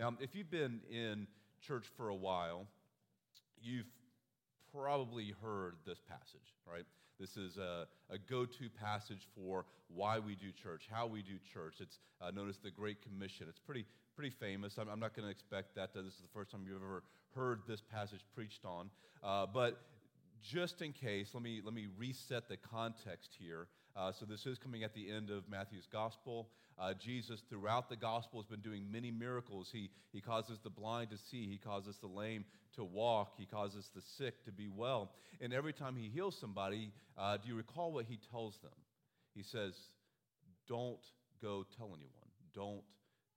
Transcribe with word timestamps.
Now, 0.00 0.14
if 0.18 0.34
you've 0.34 0.50
been 0.50 0.80
in 0.90 1.26
church 1.60 1.84
for 1.94 2.08
a 2.08 2.14
while, 2.14 2.66
you've 3.62 3.84
probably 4.74 5.34
heard 5.42 5.74
this 5.86 6.00
passage, 6.08 6.54
right? 6.66 6.86
This 7.18 7.36
is 7.36 7.58
a, 7.58 7.86
a 8.08 8.16
go 8.16 8.46
to 8.46 8.70
passage 8.82 9.28
for 9.36 9.66
why 9.94 10.18
we 10.18 10.36
do 10.36 10.52
church, 10.52 10.88
how 10.90 11.06
we 11.06 11.20
do 11.20 11.34
church. 11.52 11.74
It's 11.80 11.98
uh, 12.22 12.30
known 12.30 12.48
as 12.48 12.56
the 12.56 12.70
Great 12.70 13.02
Commission. 13.02 13.44
It's 13.50 13.58
pretty, 13.58 13.84
pretty 14.16 14.30
famous. 14.30 14.78
I'm, 14.78 14.88
I'm 14.88 15.00
not 15.00 15.14
going 15.14 15.26
to 15.26 15.30
expect 15.30 15.74
that 15.74 15.92
this 15.92 16.06
is 16.06 16.22
the 16.22 16.32
first 16.32 16.50
time 16.50 16.62
you've 16.66 16.82
ever 16.82 17.02
heard 17.34 17.60
this 17.68 17.82
passage 17.82 18.20
preached 18.34 18.64
on. 18.64 18.88
Uh, 19.22 19.44
but 19.52 19.82
just 20.42 20.80
in 20.80 20.94
case, 20.94 21.32
let 21.34 21.42
me, 21.42 21.60
let 21.62 21.74
me 21.74 21.88
reset 21.98 22.48
the 22.48 22.56
context 22.56 23.36
here. 23.38 23.66
Uh, 24.00 24.10
so, 24.18 24.24
this 24.24 24.46
is 24.46 24.56
coming 24.56 24.82
at 24.82 24.94
the 24.94 25.12
end 25.12 25.28
of 25.28 25.46
Matthew's 25.46 25.86
gospel. 25.92 26.48
Uh, 26.78 26.94
Jesus, 26.94 27.42
throughout 27.50 27.90
the 27.90 27.96
gospel, 27.96 28.40
has 28.40 28.48
been 28.48 28.60
doing 28.60 28.90
many 28.90 29.10
miracles. 29.10 29.68
He, 29.70 29.90
he 30.10 30.22
causes 30.22 30.58
the 30.64 30.70
blind 30.70 31.10
to 31.10 31.18
see, 31.30 31.46
he 31.46 31.58
causes 31.58 31.98
the 32.00 32.06
lame 32.06 32.46
to 32.76 32.84
walk, 32.84 33.34
he 33.36 33.44
causes 33.44 33.90
the 33.94 34.00
sick 34.16 34.42
to 34.46 34.52
be 34.52 34.68
well. 34.74 35.10
And 35.42 35.52
every 35.52 35.74
time 35.74 35.96
he 35.96 36.08
heals 36.08 36.34
somebody, 36.40 36.92
uh, 37.18 37.36
do 37.36 37.48
you 37.48 37.54
recall 37.54 37.92
what 37.92 38.06
he 38.08 38.18
tells 38.30 38.56
them? 38.62 38.72
He 39.34 39.42
says, 39.42 39.74
Don't 40.66 41.04
go 41.42 41.66
tell 41.76 41.88
anyone. 41.88 42.30
Don't 42.54 42.84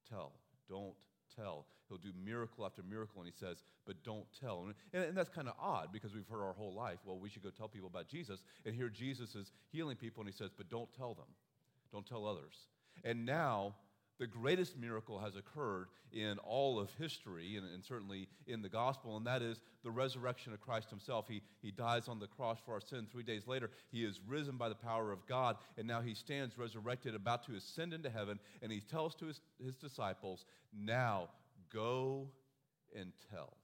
tell. 0.09 0.32
Don't 0.70 0.94
tell. 1.36 1.66
He'll 1.90 1.98
do 1.98 2.12
miracle 2.26 2.66
after 2.66 2.82
miracle, 2.82 3.22
and 3.22 3.32
he 3.32 3.38
says, 3.38 3.58
but 3.86 4.04
don't 4.04 4.26
tell. 4.40 4.66
And, 4.94 5.04
and 5.05 5.18
that's 5.18 5.30
kind 5.30 5.48
of 5.48 5.56
odd 5.59 5.90
because 5.92 6.14
we've 6.14 6.28
heard 6.28 6.42
our 6.42 6.54
whole 6.54 6.73
life, 6.73 7.00
well, 7.06 7.20
we 7.20 7.30
should 7.30 7.44
go 7.44 7.50
tell 7.50 7.68
people 7.68 7.88
about 7.88 8.08
Jesus. 8.08 8.42
And 8.66 8.73
here 8.73 8.90
Jesus 8.90 9.36
is 9.36 9.52
healing 9.72 9.98
people, 9.98 10.22
and 10.22 10.32
he 10.32 10.36
says, 10.36 10.52
but 10.56 10.70
don't 10.70 10.92
tell 10.94 11.14
them. 11.14 11.28
Don't 11.92 12.06
tell 12.06 12.26
others. 12.26 12.56
And 13.04 13.26
now, 13.26 13.76
the 14.20 14.27
greatest 14.27 14.77
miracle 14.77 15.20
has 15.20 15.35
occurred 15.35 15.88
in 16.12 16.38
all 16.40 16.80
of 16.80 16.90
history 16.99 17.58
and, 17.58 17.66
and, 17.73 17.84
certainly 17.84 18.27
in 18.48 18.62
the 18.62 18.70
gospel, 18.70 19.17
and 19.17 19.26
that 19.26 19.41
is 19.41 19.62
the 19.84 19.91
resurrection 19.91 20.53
of 20.53 20.61
Christ 20.61 20.89
himself. 20.89 21.25
He, 21.28 21.42
he 21.61 21.72
dies 21.72 22.08
on 22.08 22.20
the 22.20 22.28
cross 22.28 22.59
for 22.64 22.73
our 22.73 22.81
sin. 22.81 23.08
Three 23.11 23.23
days 23.23 23.47
later, 23.47 23.72
he 23.92 24.03
is 24.03 24.20
risen 24.28 24.58
by 24.58 24.70
the 24.70 24.75
power 24.75 25.11
of 25.11 25.25
God, 25.28 25.58
and 25.78 25.88
now 25.88 26.02
he 26.02 26.14
stands 26.14 26.58
resurrected, 26.58 27.16
about 27.16 27.45
to 27.47 27.55
ascend 27.55 27.94
into 27.94 28.09
heaven, 28.09 28.39
and 28.61 28.72
he 28.72 28.80
tells 28.80 29.16
to 29.16 29.25
his, 29.25 29.42
his 29.64 29.75
disciples, 29.75 30.45
Now 30.73 31.30
go 31.72 32.27
and 32.95 33.11
tell. 33.31 33.58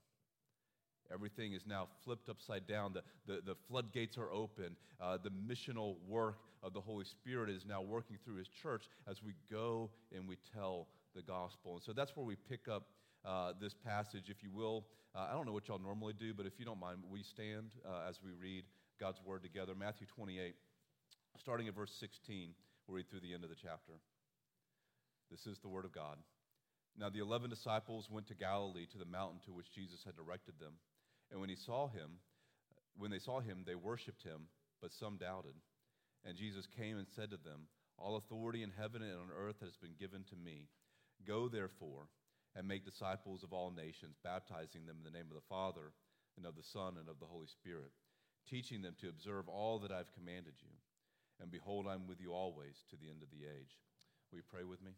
Everything 1.12 1.52
is 1.52 1.62
now 1.66 1.88
flipped 2.04 2.28
upside 2.28 2.66
down. 2.66 2.92
The, 2.92 3.02
the, 3.26 3.40
the 3.44 3.54
floodgates 3.68 4.16
are 4.16 4.30
open. 4.30 4.76
Uh, 5.00 5.18
the 5.22 5.30
missional 5.30 5.96
work 6.06 6.38
of 6.62 6.72
the 6.72 6.80
Holy 6.80 7.04
Spirit 7.04 7.50
is 7.50 7.64
now 7.66 7.82
working 7.82 8.16
through 8.24 8.36
His 8.36 8.48
church 8.48 8.84
as 9.08 9.22
we 9.22 9.34
go 9.50 9.90
and 10.14 10.28
we 10.28 10.36
tell 10.54 10.88
the 11.14 11.22
gospel. 11.22 11.74
And 11.74 11.82
so 11.82 11.92
that's 11.92 12.16
where 12.16 12.26
we 12.26 12.36
pick 12.36 12.68
up 12.68 12.86
uh, 13.24 13.52
this 13.60 13.74
passage, 13.84 14.24
if 14.28 14.42
you 14.42 14.50
will. 14.52 14.84
Uh, 15.14 15.26
I 15.30 15.32
don't 15.32 15.46
know 15.46 15.52
what 15.52 15.68
y'all 15.68 15.80
normally 15.80 16.14
do, 16.18 16.32
but 16.32 16.46
if 16.46 16.52
you 16.58 16.64
don't 16.64 16.80
mind, 16.80 16.98
we 17.10 17.22
stand 17.22 17.72
uh, 17.86 18.08
as 18.08 18.18
we 18.24 18.30
read 18.30 18.64
God's 19.00 19.18
word 19.24 19.42
together. 19.42 19.74
Matthew 19.74 20.06
28, 20.14 20.54
starting 21.38 21.66
at 21.68 21.74
verse 21.74 21.92
16, 21.98 22.50
we'll 22.86 22.96
read 22.96 23.10
through 23.10 23.20
the 23.20 23.34
end 23.34 23.42
of 23.42 23.50
the 23.50 23.56
chapter. 23.60 23.94
This 25.30 25.46
is 25.46 25.58
the 25.58 25.68
word 25.68 25.84
of 25.84 25.92
God. 25.92 26.16
Now 26.98 27.08
the 27.08 27.20
eleven 27.20 27.50
disciples 27.50 28.08
went 28.10 28.26
to 28.28 28.34
Galilee 28.34 28.86
to 28.92 28.98
the 28.98 29.04
mountain 29.04 29.38
to 29.46 29.52
which 29.52 29.72
Jesus 29.72 30.02
had 30.04 30.16
directed 30.16 30.54
them. 30.58 30.74
And 31.30 31.40
when 31.40 31.48
he 31.48 31.56
saw 31.56 31.88
him, 31.88 32.18
when 32.96 33.10
they 33.10 33.18
saw 33.18 33.40
him, 33.40 33.62
they 33.64 33.74
worshipped 33.74 34.22
him, 34.22 34.48
but 34.82 34.92
some 34.92 35.16
doubted. 35.16 35.54
And 36.24 36.36
Jesus 36.36 36.66
came 36.66 36.98
and 36.98 37.06
said 37.08 37.30
to 37.30 37.36
them, 37.36 37.68
All 37.96 38.16
authority 38.16 38.62
in 38.62 38.72
heaven 38.76 39.02
and 39.02 39.12
on 39.12 39.28
earth 39.36 39.56
has 39.62 39.76
been 39.76 39.94
given 39.98 40.24
to 40.30 40.36
me. 40.36 40.68
Go 41.26 41.48
therefore 41.48 42.08
and 42.56 42.66
make 42.66 42.84
disciples 42.84 43.42
of 43.42 43.52
all 43.52 43.70
nations, 43.70 44.16
baptizing 44.24 44.86
them 44.86 44.96
in 44.98 45.04
the 45.04 45.16
name 45.16 45.28
of 45.30 45.36
the 45.36 45.48
Father 45.48 45.92
and 46.36 46.46
of 46.46 46.56
the 46.56 46.66
Son 46.72 46.96
and 46.98 47.08
of 47.08 47.20
the 47.20 47.26
Holy 47.26 47.46
Spirit, 47.46 47.92
teaching 48.48 48.82
them 48.82 48.94
to 49.00 49.08
observe 49.08 49.48
all 49.48 49.78
that 49.78 49.92
I've 49.92 50.12
commanded 50.12 50.54
you. 50.60 50.74
And 51.40 51.50
behold, 51.50 51.86
I'm 51.86 52.06
with 52.06 52.20
you 52.20 52.32
always 52.32 52.84
to 52.90 52.96
the 52.96 53.08
end 53.08 53.22
of 53.22 53.30
the 53.30 53.46
age. 53.46 53.78
Will 54.30 54.38
you 54.38 54.44
pray 54.50 54.64
with 54.64 54.82
me? 54.82 54.92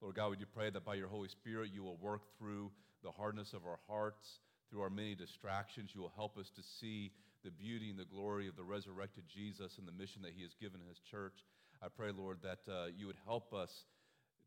Lord 0.00 0.16
God, 0.16 0.30
would 0.30 0.40
you 0.40 0.46
pray 0.46 0.70
that 0.70 0.84
by 0.84 0.94
your 0.94 1.08
Holy 1.08 1.28
Spirit 1.28 1.70
you 1.72 1.84
will 1.84 1.96
work 1.96 2.22
through 2.38 2.72
the 3.04 3.12
hardness 3.12 3.52
of 3.52 3.64
our 3.66 3.78
hearts, 3.86 4.40
through 4.72 4.80
our 4.80 4.90
many 4.90 5.14
distractions. 5.14 5.90
You 5.94 6.00
will 6.00 6.12
help 6.16 6.38
us 6.38 6.50
to 6.56 6.62
see 6.62 7.12
the 7.44 7.50
beauty 7.50 7.90
and 7.90 7.98
the 7.98 8.06
glory 8.06 8.48
of 8.48 8.56
the 8.56 8.64
resurrected 8.64 9.24
Jesus 9.28 9.76
and 9.76 9.86
the 9.86 9.92
mission 9.92 10.22
that 10.22 10.32
he 10.34 10.42
has 10.42 10.54
given 10.58 10.80
his 10.88 10.98
church. 10.98 11.44
I 11.82 11.88
pray, 11.94 12.10
Lord, 12.16 12.38
that 12.42 12.60
uh, 12.72 12.86
you 12.96 13.06
would 13.06 13.18
help 13.26 13.52
us 13.52 13.84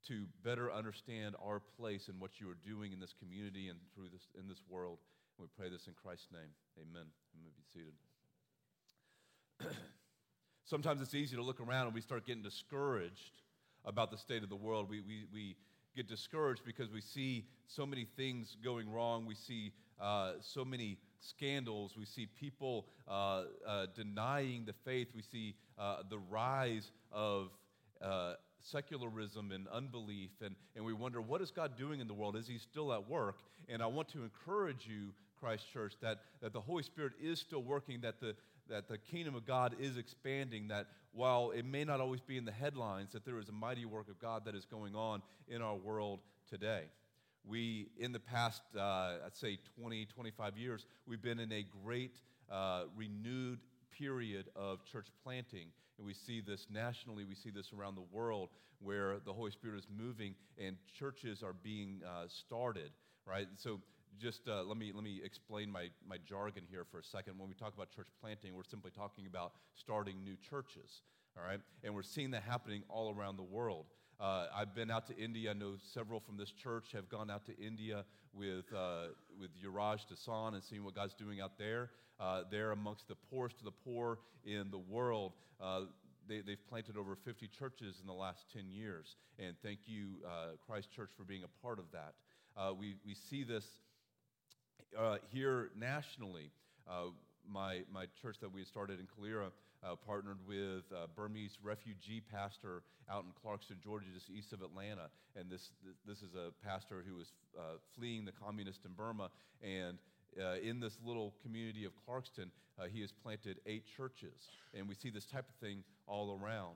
to 0.08 0.26
better 0.44 0.72
understand 0.72 1.36
our 1.44 1.62
place 1.78 2.08
and 2.08 2.20
what 2.20 2.40
you 2.40 2.50
are 2.50 2.58
doing 2.66 2.92
in 2.92 3.00
this 3.00 3.14
community 3.20 3.70
and 3.70 3.78
through 3.94 4.10
this 4.12 4.28
in 4.40 4.48
this 4.48 4.62
world. 4.68 4.98
And 5.38 5.48
we 5.48 5.50
pray 5.58 5.70
this 5.70 5.88
in 5.88 5.94
Christ's 5.94 6.28
name. 6.32 6.50
Amen. 6.80 7.06
You 7.34 7.42
may 7.44 7.52
be 7.56 7.64
seated. 7.72 7.94
Sometimes 10.66 11.02
it's 11.02 11.14
easy 11.14 11.36
to 11.36 11.44
look 11.44 11.60
around 11.60 11.86
and 11.88 11.94
we 11.94 12.02
start 12.02 12.26
getting 12.26 12.42
discouraged 12.42 13.42
about 13.84 14.10
the 14.10 14.18
state 14.18 14.44
of 14.44 14.50
the 14.50 14.56
world. 14.56 14.90
We, 14.90 15.02
we, 15.02 15.26
we 15.32 15.56
get 15.96 16.08
discouraged 16.08 16.64
because 16.66 16.92
we 16.92 17.02
see 17.02 17.46
so 17.68 17.86
many 17.86 18.08
things 18.18 18.58
going 18.64 18.92
wrong. 18.92 19.26
We 19.26 19.36
see 19.36 19.74
uh, 20.00 20.34
so 20.42 20.66
many 20.66 20.98
scandals. 21.20 21.96
We 21.98 22.06
see 22.06 22.28
people 22.40 22.88
uh, 23.08 23.44
uh, 23.68 23.86
denying 23.96 24.66
the 24.66 24.74
faith. 24.84 25.08
We 25.16 25.22
see 25.22 25.56
uh, 25.78 26.04
the 26.10 26.20
rise 26.20 26.92
of 27.12 27.50
uh, 28.02 28.34
secularism 28.62 29.52
and 29.52 29.68
unbelief. 29.68 30.32
And, 30.42 30.56
and 30.76 30.86
we 30.86 30.94
wonder, 30.94 31.22
what 31.22 31.42
is 31.42 31.52
God 31.52 31.78
doing 31.78 32.00
in 32.00 32.08
the 32.08 32.14
world? 32.14 32.36
Is 32.36 32.48
He 32.48 32.58
still 32.58 32.94
at 32.94 33.10
work? 33.10 33.38
And 33.70 33.82
I 33.82 33.88
want 33.88 34.10
to 34.10 34.24
encourage 34.24 34.88
you, 34.88 35.14
Christ 35.40 35.72
Church, 35.72 35.94
that, 36.02 36.20
that 36.42 36.54
the 36.54 36.62
Holy 36.62 36.84
Spirit 36.84 37.14
is 37.22 37.40
still 37.40 37.62
working, 37.64 38.02
that 38.02 38.20
the, 38.20 38.36
that 38.70 38.88
the 38.88 38.98
kingdom 38.98 39.36
of 39.36 39.46
God 39.46 39.76
is 39.80 39.98
expanding, 39.98 40.68
that 40.70 40.88
while 41.14 41.52
it 41.52 41.66
may 41.66 41.84
not 41.84 42.02
always 42.02 42.22
be 42.22 42.38
in 42.38 42.46
the 42.46 42.52
headlines, 42.52 43.12
that 43.14 43.26
there 43.26 43.40
is 43.40 43.50
a 43.50 43.54
mighty 43.54 43.86
work 43.86 44.10
of 44.10 44.20
God 44.20 44.46
that 44.46 44.56
is 44.56 44.66
going 44.66 44.96
on 44.96 45.22
in 45.48 45.62
our 45.62 45.76
world 45.76 46.20
today. 46.50 46.84
We, 47.48 47.90
in 47.98 48.12
the 48.12 48.20
past, 48.20 48.62
uh, 48.76 49.18
I'd 49.26 49.36
say 49.36 49.60
20, 49.80 50.06
25 50.06 50.58
years, 50.58 50.86
we've 51.08 51.22
been 51.22 51.40
in 51.40 51.52
a 51.52 51.66
great 51.84 52.22
uh, 52.52 52.84
renewed 52.96 53.60
period 53.92 54.50
of 54.56 54.84
church 54.86 55.08
planting. 55.24 55.68
And 55.98 56.06
we 56.06 56.14
see 56.14 56.42
this 56.42 56.68
nationally, 56.70 57.24
we 57.24 57.36
see 57.36 57.52
this 57.52 57.72
around 57.72 57.96
the 57.96 58.06
world 58.12 58.50
where 58.80 59.20
the 59.26 59.34
Holy 59.34 59.52
Spirit 59.52 59.80
is 59.80 59.88
moving 59.96 60.36
and 60.58 60.76
churches 60.98 61.44
are 61.44 61.54
being 61.54 62.02
uh, 62.06 62.28
started, 62.28 62.92
right? 63.26 63.48
So 63.56 63.80
just 64.20 64.48
uh, 64.48 64.64
let, 64.64 64.78
me, 64.78 64.92
let 64.94 65.04
me 65.04 65.22
explain 65.24 65.72
my, 65.72 65.90
my 66.08 66.18
jargon 66.28 66.64
here 66.70 66.86
for 66.90 67.00
a 67.00 67.04
second. 67.04 67.38
When 67.38 67.48
we 67.48 67.56
talk 67.56 67.74
about 67.74 67.90
church 67.90 68.08
planting, 68.22 68.54
we're 68.54 68.64
simply 68.64 68.92
talking 68.92 69.26
about 69.28 69.54
starting 69.76 70.24
new 70.24 70.36
churches, 70.38 71.02
all 71.38 71.44
right? 71.44 71.60
And 71.84 71.94
we're 71.94 72.04
seeing 72.04 72.32
that 72.32 72.44
happening 72.44 72.84
all 72.90 73.14
around 73.14 73.38
the 73.38 73.44
world. 73.44 73.86
Uh, 74.20 74.46
I've 74.56 74.74
been 74.74 74.90
out 74.90 75.08
to 75.08 75.18
India. 75.18 75.52
I 75.52 75.54
know 75.54 75.74
several 75.94 76.22
from 76.22 76.38
this 76.38 76.52
church 76.52 76.94
have 76.94 77.10
gone 77.10 77.30
out 77.30 77.46
to 77.48 77.58
India 77.58 78.06
with, 78.34 78.66
uh, 78.74 79.08
with 79.40 79.50
Yuraj 79.62 80.06
Dasan 80.12 80.54
and 80.54 80.64
seeing 80.64 80.86
what 80.86 80.96
God's 80.96 81.16
doing 81.16 81.42
out 81.42 81.58
there. 81.58 81.90
Uh, 82.18 82.44
they're 82.50 82.72
amongst 82.72 83.10
the 83.10 83.16
poorest 83.30 83.58
of 83.60 83.66
the 83.66 83.72
poor 83.72 84.20
in 84.46 84.72
the 84.72 84.78
world. 84.78 85.34
Uh, 85.60 85.82
they, 86.30 86.38
have 86.38 86.68
planted 86.70 86.96
over 86.96 87.18
50 87.26 87.50
churches 87.50 87.98
in 88.00 88.08
the 88.08 88.14
last 88.14 88.46
10 88.54 88.70
years. 88.70 89.18
And 89.38 89.56
thank 89.62 89.80
you, 89.86 90.08
uh, 90.26 90.56
Christ 90.66 90.92
Church, 90.96 91.10
for 91.18 91.24
being 91.24 91.44
a 91.44 91.62
part 91.62 91.78
of 91.78 91.86
that. 91.92 92.14
Uh, 92.56 92.74
we, 92.74 92.96
we 93.06 93.16
see 93.16 93.44
this 93.44 93.66
uh, 94.98 95.18
here 95.30 95.72
nationally, 95.78 96.52
my, 97.48 97.82
my 97.94 98.06
church 98.22 98.38
that 98.40 98.52
we 98.52 98.64
started 98.64 99.00
in 99.00 99.08
Calera 99.14 99.52
uh, 99.86 99.96
partnered 99.96 100.40
with 100.48 100.84
a 100.92 101.08
Burmese 101.16 101.58
refugee 101.62 102.22
pastor 102.22 102.84
out 103.10 103.24
in 103.24 103.32
Clarkston, 103.32 103.82
Georgia, 103.84 104.08
just 104.14 104.30
east 104.30 104.54
of 104.54 104.62
Atlanta. 104.62 105.10
And 105.36 105.50
this, 105.50 105.72
this 106.08 106.20
is 106.20 106.34
a 106.34 106.52
pastor 106.66 107.04
who 107.08 107.16
was 107.16 107.34
uh, 107.58 107.78
fleeing 107.96 108.26
the 108.26 108.32
communists 108.32 108.86
in 108.86 108.94
Burma. 108.94 109.30
And 109.62 109.98
uh, 110.42 110.56
in 110.64 110.80
this 110.80 110.98
little 111.06 111.34
community 111.44 111.86
of 111.86 111.92
Clarkston, 112.08 112.50
uh, 112.80 112.86
he 112.92 113.02
has 113.02 113.12
planted 113.12 113.60
eight 113.66 113.84
churches. 113.96 114.50
And 114.74 114.88
we 114.88 114.96
see 114.96 115.10
this 115.10 115.26
type 115.26 115.46
of 115.48 115.56
thing 115.56 115.84
all 116.08 116.40
around. 116.42 116.76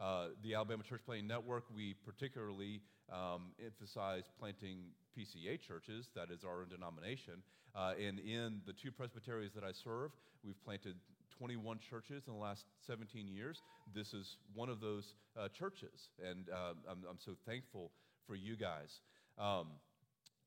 Uh, 0.00 0.28
the 0.42 0.54
Alabama 0.54 0.82
Church 0.82 1.00
Planting 1.04 1.26
Network, 1.26 1.64
we 1.74 1.94
particularly 2.04 2.80
um, 3.12 3.52
emphasize 3.64 4.24
planting 4.38 4.78
PCA 5.16 5.60
churches, 5.60 6.08
that 6.14 6.30
is 6.30 6.44
our 6.44 6.64
denomination. 6.64 7.42
Uh, 7.74 7.92
and 8.00 8.18
in 8.20 8.60
the 8.66 8.72
two 8.72 8.90
presbyteries 8.90 9.52
that 9.54 9.64
I 9.64 9.72
serve, 9.72 10.10
we've 10.44 10.62
planted 10.64 10.96
21 11.38 11.78
churches 11.78 12.24
in 12.26 12.32
the 12.32 12.38
last 12.38 12.64
17 12.86 13.28
years. 13.28 13.62
This 13.94 14.14
is 14.14 14.38
one 14.54 14.68
of 14.68 14.80
those 14.80 15.14
uh, 15.38 15.48
churches, 15.48 16.10
and 16.24 16.48
uh, 16.50 16.74
I'm, 16.90 17.04
I'm, 17.08 17.18
so 17.18 17.32
thankful 17.46 17.90
for 18.26 18.34
you 18.34 18.56
guys. 18.56 19.00
Um, 19.38 19.68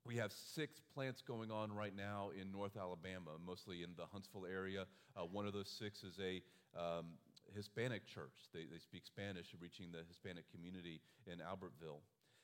we 0.05 0.15
have 0.15 0.31
six 0.31 0.81
plants 0.93 1.21
going 1.21 1.51
on 1.51 1.71
right 1.71 1.95
now 1.95 2.31
in 2.39 2.51
North 2.51 2.77
Alabama, 2.77 3.31
mostly 3.45 3.83
in 3.83 3.89
the 3.95 4.05
Huntsville 4.11 4.47
area. 4.51 4.85
Uh, 5.15 5.21
one 5.21 5.45
of 5.45 5.53
those 5.53 5.69
six 5.69 6.03
is 6.03 6.17
a 6.19 6.41
um, 6.79 7.05
Hispanic 7.55 8.07
church. 8.07 8.33
They, 8.53 8.65
they 8.71 8.79
speak 8.79 9.05
Spanish, 9.05 9.47
reaching 9.59 9.91
the 9.91 9.99
Hispanic 10.07 10.45
community 10.51 11.01
in 11.27 11.39
Albertville. 11.39 12.01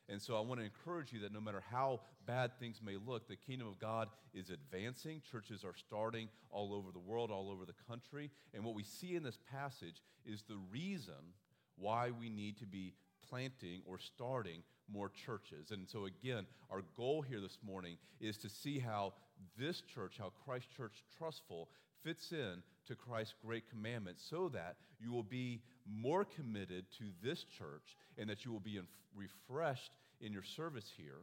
And 0.07 0.21
so 0.21 0.37
I 0.37 0.41
want 0.41 0.59
to 0.59 0.65
encourage 0.65 1.11
you 1.11 1.19
that 1.21 1.33
no 1.33 1.41
matter 1.41 1.63
how 1.71 2.01
bad 2.27 2.51
things 2.59 2.79
may 2.83 2.95
look, 2.95 3.27
the 3.27 3.35
kingdom 3.35 3.67
of 3.67 3.79
God 3.79 4.09
is 4.33 4.49
advancing. 4.49 5.21
Churches 5.31 5.63
are 5.63 5.73
starting 5.75 6.29
all 6.51 6.73
over 6.73 6.91
the 6.91 6.99
world, 6.99 7.31
all 7.31 7.49
over 7.49 7.65
the 7.65 7.73
country. 7.87 8.29
And 8.53 8.63
what 8.63 8.75
we 8.75 8.83
see 8.83 9.15
in 9.15 9.23
this 9.23 9.39
passage 9.51 10.03
is 10.25 10.43
the 10.43 10.59
reason 10.71 11.33
why 11.77 12.11
we 12.11 12.29
need 12.29 12.57
to 12.59 12.67
be 12.67 12.93
planting 13.27 13.81
or 13.85 13.97
starting 13.97 14.61
more 14.91 15.09
churches. 15.09 15.71
And 15.71 15.87
so, 15.89 16.05
again, 16.05 16.45
our 16.69 16.83
goal 16.95 17.21
here 17.21 17.41
this 17.41 17.57
morning 17.65 17.97
is 18.19 18.37
to 18.37 18.49
see 18.49 18.79
how 18.79 19.13
this 19.57 19.81
church, 19.81 20.15
how 20.19 20.31
Christ 20.45 20.67
Church 20.75 21.03
Trussville, 21.19 21.67
fits 22.03 22.31
in 22.31 22.61
to 22.87 22.95
Christ's 22.95 23.35
great 23.45 23.69
commandment 23.69 24.17
so 24.29 24.49
that 24.49 24.75
you 24.99 25.11
will 25.11 25.23
be 25.23 25.61
more 25.89 26.25
committed 26.25 26.85
to 26.97 27.05
this 27.23 27.43
church 27.57 27.97
and 28.17 28.29
that 28.29 28.45
you 28.45 28.51
will 28.51 28.59
be 28.59 28.79
refreshed 29.15 29.91
in 30.21 30.31
your 30.31 30.43
service 30.43 30.89
here. 30.97 31.21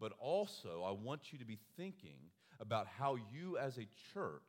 But 0.00 0.12
also, 0.18 0.82
I 0.86 0.92
want 0.92 1.32
you 1.32 1.38
to 1.38 1.44
be 1.44 1.58
thinking 1.76 2.30
about 2.60 2.86
how 2.86 3.16
you 3.32 3.58
as 3.58 3.78
a 3.78 3.88
church 4.12 4.42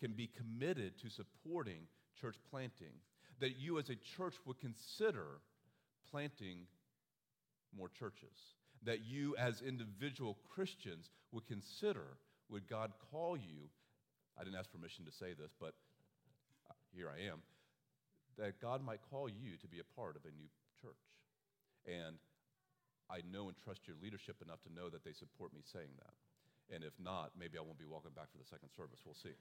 can 0.00 0.12
be 0.12 0.28
committed 0.28 0.98
to 1.00 1.08
supporting 1.10 1.86
church 2.20 2.36
planting, 2.50 2.94
that 3.40 3.58
you 3.58 3.78
as 3.78 3.90
a 3.90 3.96
church 4.16 4.34
would 4.46 4.60
consider 4.60 5.40
planting 6.10 6.58
more 7.76 7.88
churches, 7.88 8.54
that 8.84 9.04
you 9.04 9.34
as 9.36 9.62
individual 9.62 10.38
Christians 10.54 11.10
would 11.32 11.46
consider 11.46 12.18
would 12.50 12.68
God 12.68 12.92
call 13.10 13.36
you 13.36 13.68
I 14.38 14.42
didn't 14.42 14.58
ask 14.58 14.70
permission 14.70 15.04
to 15.06 15.14
say 15.14 15.32
this, 15.34 15.54
but 15.58 15.74
uh, 16.68 16.74
here 16.90 17.10
I 17.10 17.30
am. 17.30 17.42
That 18.38 18.58
God 18.60 18.82
might 18.82 19.00
call 19.10 19.28
you 19.28 19.54
to 19.62 19.68
be 19.68 19.78
a 19.78 19.88
part 19.94 20.16
of 20.16 20.26
a 20.26 20.32
new 20.34 20.50
church. 20.82 20.98
And 21.86 22.18
I 23.06 23.22
know 23.30 23.46
and 23.46 23.56
trust 23.62 23.86
your 23.86 23.96
leadership 24.02 24.42
enough 24.42 24.62
to 24.66 24.72
know 24.72 24.90
that 24.90 25.04
they 25.04 25.12
support 25.12 25.54
me 25.54 25.62
saying 25.62 25.94
that. 26.02 26.14
And 26.74 26.82
if 26.82 26.96
not, 26.98 27.36
maybe 27.38 27.58
I 27.58 27.62
won't 27.62 27.78
be 27.78 27.86
welcome 27.86 28.16
back 28.16 28.32
for 28.32 28.38
the 28.40 28.48
second 28.48 28.72
service. 28.74 29.04
We'll 29.04 29.14
see. 29.14 29.36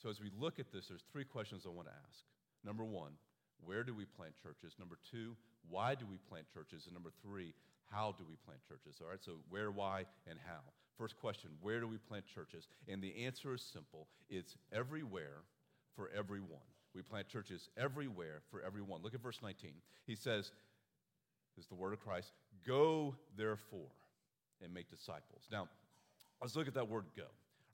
So, 0.00 0.10
as 0.10 0.18
we 0.18 0.32
look 0.34 0.58
at 0.58 0.72
this, 0.72 0.88
there's 0.88 1.04
three 1.12 1.28
questions 1.28 1.62
I 1.62 1.70
want 1.70 1.86
to 1.86 1.94
ask. 1.94 2.24
Number 2.64 2.82
one, 2.82 3.12
where 3.62 3.84
do 3.84 3.94
we 3.94 4.04
plant 4.04 4.34
churches? 4.42 4.74
Number 4.78 4.98
two, 5.10 5.36
why 5.68 5.94
do 5.94 6.06
we 6.10 6.16
plant 6.16 6.46
churches? 6.50 6.86
And 6.86 6.94
number 6.94 7.12
three, 7.22 7.54
how 7.86 8.14
do 8.18 8.24
we 8.26 8.34
plant 8.42 8.60
churches? 8.66 8.98
All 9.00 9.10
right, 9.10 9.22
so 9.22 9.38
where, 9.48 9.70
why, 9.70 10.06
and 10.26 10.38
how. 10.42 10.64
First 10.98 11.16
question 11.18 11.50
Where 11.60 11.80
do 11.80 11.88
we 11.88 11.98
plant 11.98 12.24
churches? 12.26 12.68
And 12.88 13.02
the 13.02 13.24
answer 13.24 13.54
is 13.54 13.62
simple 13.62 14.06
it's 14.28 14.56
everywhere 14.72 15.42
for 15.96 16.10
everyone. 16.16 16.66
We 16.94 17.02
plant 17.02 17.28
churches 17.28 17.68
everywhere 17.76 18.42
for 18.50 18.62
everyone. 18.62 19.02
Look 19.02 19.14
at 19.14 19.22
verse 19.22 19.40
19. 19.42 19.72
He 20.06 20.14
says, 20.14 20.52
This 21.56 21.64
is 21.64 21.68
the 21.68 21.74
word 21.74 21.92
of 21.92 22.00
Christ 22.00 22.32
go 22.66 23.14
therefore 23.36 23.90
and 24.62 24.72
make 24.72 24.90
disciples. 24.90 25.48
Now, 25.50 25.68
let's 26.40 26.54
look 26.54 26.68
at 26.68 26.74
that 26.74 26.88
word 26.88 27.04
go. 27.16 27.24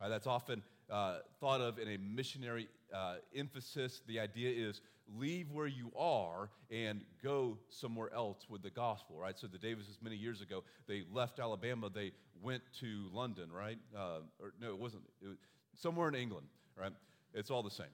Right, 0.01 0.09
that's 0.09 0.27
often 0.27 0.63
uh, 0.89 1.19
thought 1.41 1.61
of 1.61 1.79
in 1.79 1.89
a 1.89 1.99
missionary 1.99 2.69
uh, 2.95 3.17
emphasis. 3.35 4.03
The 4.07 4.21
idea 4.21 4.51
is 4.51 4.81
leave 5.17 5.51
where 5.51 5.67
you 5.67 5.91
are 5.97 6.51
and 6.71 7.03
go 7.23 7.57
somewhere 7.69 8.13
else 8.13 8.47
with 8.49 8.63
the 8.63 8.71
gospel, 8.71 9.17
right? 9.17 9.39
So 9.39 9.47
the 9.47 9.59
Davises, 9.59 9.99
many 10.03 10.17
years 10.17 10.41
ago, 10.41 10.65
they 10.87 11.05
left 11.13 11.41
Alabama, 11.41 11.89
they 11.89 12.13
went 12.43 12.63
to 12.81 13.09
London, 13.13 13.51
right? 13.53 13.79
Uh, 13.97 14.21
or 14.41 14.53
no, 14.61 14.71
it 14.71 14.79
wasn't. 14.79 15.03
It 15.23 15.29
was 15.29 15.39
somewhere 15.75 16.09
in 16.09 16.15
England, 16.15 16.47
right? 16.77 16.93
It's 17.35 17.51
all 17.51 17.63
the 17.63 17.71
same. 17.71 17.87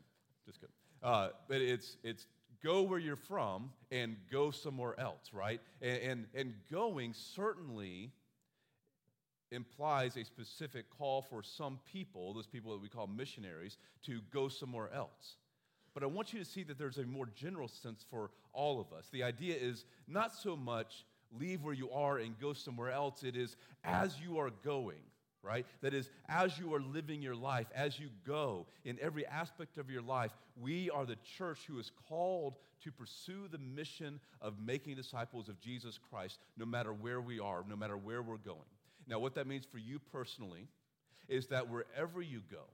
Just 0.46 0.60
kidding. 0.60 0.74
Uh, 1.02 1.28
but 1.48 1.60
it's, 1.60 1.96
it's 2.02 2.26
go 2.62 2.82
where 2.82 2.98
you're 2.98 3.16
from 3.16 3.70
and 3.90 4.16
go 4.30 4.50
somewhere 4.50 4.98
else, 4.98 5.30
right? 5.32 5.60
And, 5.82 5.98
and, 6.02 6.26
and 6.34 6.54
going 6.70 7.12
certainly 7.14 8.10
implies 9.50 10.16
a 10.16 10.24
specific 10.24 10.86
call 10.90 11.22
for 11.22 11.42
some 11.42 11.78
people, 11.92 12.34
those 12.34 12.46
people 12.46 12.72
that 12.72 12.82
we 12.82 12.88
call 12.88 13.06
missionaries, 13.06 13.76
to 14.04 14.20
go 14.32 14.48
somewhere 14.48 14.92
else. 14.92 15.36
But 15.94 16.02
I 16.02 16.06
want 16.06 16.32
you 16.32 16.40
to 16.40 16.44
see 16.44 16.64
that 16.64 16.78
there's 16.78 16.98
a 16.98 17.04
more 17.04 17.28
general 17.34 17.68
sense 17.68 18.04
for 18.10 18.30
all 18.52 18.80
of 18.80 18.92
us. 18.92 19.08
The 19.12 19.22
idea 19.22 19.56
is 19.56 19.84
not 20.08 20.34
so 20.34 20.56
much 20.56 21.04
leave 21.38 21.62
where 21.62 21.74
you 21.74 21.90
are 21.90 22.18
and 22.18 22.38
go 22.38 22.52
somewhere 22.52 22.90
else, 22.90 23.22
it 23.22 23.36
is 23.36 23.56
as 23.84 24.20
you 24.20 24.38
are 24.38 24.50
going, 24.64 25.00
right? 25.42 25.66
That 25.82 25.94
is, 25.94 26.10
as 26.28 26.58
you 26.58 26.74
are 26.74 26.80
living 26.80 27.22
your 27.22 27.34
life, 27.34 27.66
as 27.74 27.98
you 27.98 28.08
go 28.26 28.66
in 28.84 28.98
every 29.00 29.26
aspect 29.26 29.78
of 29.78 29.90
your 29.90 30.02
life, 30.02 30.32
we 30.60 30.90
are 30.90 31.06
the 31.06 31.18
church 31.36 31.60
who 31.66 31.78
is 31.78 31.90
called 32.08 32.56
to 32.82 32.92
pursue 32.92 33.48
the 33.50 33.58
mission 33.58 34.20
of 34.40 34.54
making 34.64 34.96
disciples 34.96 35.48
of 35.48 35.60
Jesus 35.60 35.98
Christ, 36.10 36.38
no 36.56 36.66
matter 36.66 36.92
where 36.92 37.20
we 37.20 37.40
are, 37.40 37.64
no 37.68 37.76
matter 37.76 37.96
where 37.96 38.22
we're 38.22 38.36
going. 38.36 38.58
Now, 39.06 39.18
what 39.18 39.34
that 39.34 39.46
means 39.46 39.64
for 39.70 39.78
you 39.78 39.98
personally 40.12 40.68
is 41.28 41.46
that 41.48 41.68
wherever 41.68 42.22
you 42.22 42.42
go, 42.50 42.64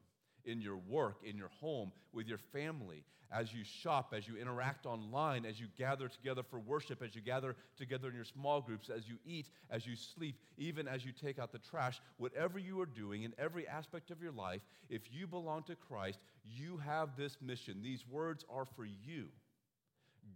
in 0.45 0.61
your 0.61 0.77
work, 0.77 1.19
in 1.25 1.37
your 1.37 1.51
home, 1.61 1.93
with 2.13 2.27
your 2.27 2.39
family, 2.39 3.05
as 3.33 3.53
you 3.53 3.63
shop, 3.65 4.13
as 4.17 4.27
you 4.27 4.37
interact 4.37 4.87
online, 4.87 5.47
as 5.47 5.61
you 5.61 5.67
gather 5.79 6.09
together 6.09 6.43
for 6.43 6.59
worship, 6.59 7.03
as 7.03 7.15
you 7.15 7.21
gather 7.21 7.55
together 7.77 8.09
in 8.09 8.15
your 8.15 8.25
small 8.25 8.61
groups, 8.61 8.91
as 8.91 9.09
you 9.09 9.17
eat, 9.25 9.49
as 9.71 9.87
you 9.87 9.95
sleep, 9.95 10.37
even 10.59 10.89
as 10.89 11.05
you 11.05 11.13
take 11.13 11.39
out 11.39 11.53
the 11.53 11.59
trash, 11.59 12.01
whatever 12.17 12.59
you 12.59 12.81
are 12.81 12.87
doing 12.87 13.23
in 13.23 13.33
every 13.39 13.69
aspect 13.69 14.11
of 14.11 14.21
your 14.21 14.33
life, 14.33 14.63
if 14.89 15.03
you 15.13 15.27
belong 15.27 15.63
to 15.65 15.77
Christ, 15.77 16.19
you 16.45 16.79
have 16.79 17.17
this 17.17 17.37
mission. 17.41 17.83
These 17.83 18.05
words 18.09 18.45
are 18.51 18.65
for 18.65 18.85
you 18.85 19.29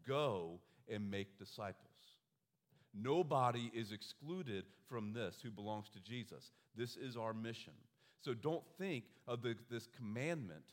go 0.06 0.60
and 0.88 1.10
make 1.10 1.38
disciples. 1.38 1.76
Nobody 2.94 3.70
is 3.74 3.90
excluded 3.90 4.64
from 4.88 5.12
this 5.12 5.36
who 5.42 5.50
belongs 5.50 5.88
to 5.90 6.00
Jesus. 6.00 6.52
This 6.76 6.96
is 6.96 7.16
our 7.16 7.34
mission. 7.34 7.72
So 8.24 8.32
don't 8.32 8.62
think 8.78 9.04
of 9.28 9.42
the, 9.42 9.54
this 9.70 9.86
commandment 9.96 10.64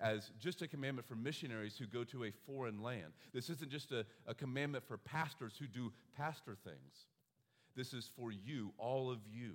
as 0.00 0.32
just 0.40 0.62
a 0.62 0.68
commandment 0.68 1.06
for 1.06 1.14
missionaries 1.14 1.76
who 1.78 1.86
go 1.86 2.02
to 2.04 2.24
a 2.24 2.32
foreign 2.46 2.82
land. 2.82 3.12
This 3.32 3.50
isn't 3.50 3.70
just 3.70 3.92
a, 3.92 4.04
a 4.26 4.34
commandment 4.34 4.84
for 4.88 4.96
pastors 4.96 5.54
who 5.58 5.66
do 5.66 5.92
pastor 6.16 6.56
things. 6.64 7.06
This 7.76 7.92
is 7.92 8.10
for 8.16 8.32
you, 8.32 8.72
all 8.78 9.10
of 9.10 9.18
you. 9.30 9.52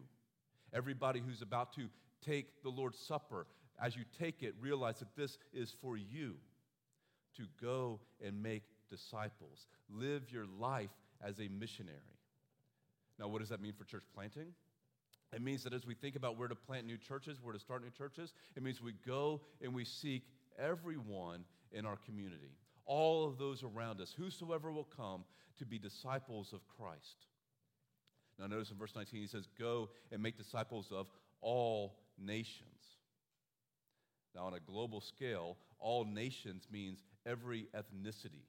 Everybody 0.74 1.20
who's 1.20 1.42
about 1.42 1.74
to 1.74 1.90
take 2.26 2.64
the 2.64 2.70
Lord's 2.70 3.00
Supper, 3.00 3.48
as 3.82 3.96
you 3.96 4.04
take 4.18 4.44
it, 4.44 4.54
realize 4.60 5.00
that 5.00 5.16
this 5.18 5.38
is 5.52 5.76
for 5.82 5.98
you 5.98 6.36
to 7.36 7.44
go 7.62 8.00
and 8.26 8.42
make 8.42 8.64
disciples. 8.90 9.68
Live 9.90 10.32
your 10.32 10.46
life 10.60 10.92
as 11.22 11.40
a 11.40 11.50
missionary. 11.50 12.00
Now, 13.20 13.28
what 13.28 13.40
does 13.40 13.50
that 13.50 13.62
mean 13.62 13.74
for 13.74 13.84
church 13.84 14.04
planting? 14.14 14.54
It 15.36 15.42
means 15.42 15.64
that 15.66 15.74
as 15.74 15.86
we 15.86 15.96
think 15.96 16.16
about 16.16 16.38
where 16.38 16.48
to 16.48 16.56
plant 16.56 16.86
new 16.86 16.98
churches, 16.98 17.40
where 17.42 17.52
to 17.52 17.60
start 17.60 17.84
new 17.84 17.90
churches, 17.90 18.34
it 18.56 18.64
means 18.64 18.82
we 18.82 18.94
go 19.06 19.42
and 19.62 19.74
we 19.74 19.84
seek 19.84 20.24
everyone 20.58 21.44
in 21.74 21.86
our 21.86 21.98
community, 21.98 22.56
all 22.86 23.28
of 23.28 23.38
those 23.38 23.62
around 23.62 24.00
us, 24.00 24.14
whosoever 24.18 24.72
will 24.72 24.88
come 24.96 25.26
to 25.58 25.66
be 25.66 25.78
disciples 25.78 26.54
of 26.54 26.62
Christ. 26.70 27.28
Now, 28.40 28.48
notice 28.48 28.72
in 28.72 28.78
verse 28.78 28.96
19, 28.96 29.20
he 29.20 29.28
says, 29.28 29.50
Go 29.60 29.90
and 30.10 30.24
make 30.24 30.38
disciples 30.38 30.88
of 30.90 31.08
all 31.42 31.98
nations. 32.18 32.70
Now, 34.34 34.46
on 34.46 34.54
a 34.54 34.60
global 34.62 35.02
scale, 35.02 35.58
all 35.80 36.06
nations 36.06 36.68
means 36.72 37.04
every 37.26 37.68
ethnicity. 37.76 38.46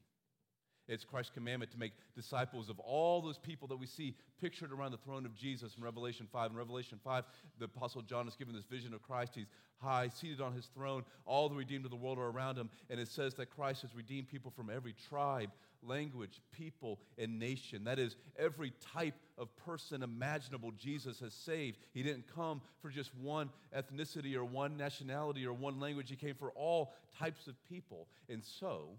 It's 0.87 1.03
Christ's 1.03 1.31
commandment 1.33 1.71
to 1.71 1.79
make 1.79 1.93
disciples 2.15 2.69
of 2.69 2.79
all 2.79 3.21
those 3.21 3.37
people 3.37 3.67
that 3.67 3.77
we 3.77 3.85
see 3.85 4.15
pictured 4.39 4.71
around 4.71 4.91
the 4.91 4.97
throne 4.97 5.25
of 5.25 5.35
Jesus 5.35 5.75
in 5.77 5.83
Revelation 5.83 6.27
5. 6.31 6.51
In 6.51 6.57
Revelation 6.57 6.99
5, 7.03 7.23
the 7.59 7.65
Apostle 7.65 8.01
John 8.01 8.27
is 8.27 8.35
given 8.35 8.55
this 8.55 8.65
vision 8.65 8.93
of 8.93 9.01
Christ. 9.01 9.33
He's 9.35 9.47
high, 9.77 10.09
seated 10.09 10.41
on 10.41 10.53
his 10.53 10.65
throne. 10.67 11.03
All 11.25 11.49
the 11.49 11.55
redeemed 11.55 11.85
of 11.85 11.91
the 11.91 11.97
world 11.97 12.17
are 12.17 12.29
around 12.29 12.57
him. 12.57 12.69
And 12.89 12.99
it 12.99 13.07
says 13.07 13.33
that 13.35 13.49
Christ 13.49 13.81
has 13.81 13.93
redeemed 13.93 14.27
people 14.27 14.51
from 14.51 14.69
every 14.69 14.95
tribe, 15.09 15.49
language, 15.83 16.41
people, 16.51 16.99
and 17.17 17.37
nation. 17.39 17.83
That 17.83 17.99
is, 17.99 18.15
every 18.37 18.73
type 18.93 19.15
of 19.37 19.55
person 19.57 20.03
imaginable 20.03 20.71
Jesus 20.71 21.19
has 21.19 21.33
saved. 21.33 21.77
He 21.93 22.03
didn't 22.03 22.25
come 22.33 22.61
for 22.81 22.89
just 22.89 23.13
one 23.15 23.49
ethnicity 23.75 24.35
or 24.35 24.45
one 24.45 24.77
nationality 24.77 25.45
or 25.45 25.53
one 25.53 25.79
language, 25.79 26.09
He 26.09 26.15
came 26.15 26.35
for 26.35 26.51
all 26.51 26.93
types 27.19 27.47
of 27.47 27.55
people. 27.67 28.07
And 28.29 28.43
so, 28.43 28.89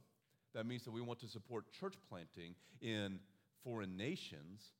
that 0.58 0.66
means 0.66 0.84
that 0.84 0.90
we 0.90 1.00
want 1.00 1.20
to 1.20 1.28
support 1.28 1.66
church 1.70 1.94
planting 2.08 2.56
in 2.82 3.20
foreign 3.62 3.96
nations 3.96 4.72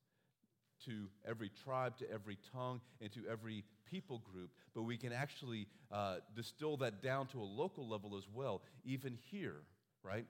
to 0.85 1.07
every 1.25 1.53
tribe, 1.65 1.97
to 1.99 2.11
every 2.11 2.37
tongue, 2.53 2.81
and 3.01 3.13
to 3.13 3.21
every 3.31 3.63
people 3.89 4.21
group, 4.33 4.51
but 4.75 4.83
we 4.83 4.97
can 4.97 5.13
actually 5.13 5.69
uh, 5.93 6.17
distill 6.35 6.77
that 6.79 7.01
down 7.01 7.29
to 7.29 7.41
a 7.41 7.45
local 7.45 7.89
level 7.89 8.17
as 8.17 8.25
well, 8.35 8.61
even 8.85 9.17
here, 9.31 9.59
right? 10.03 10.27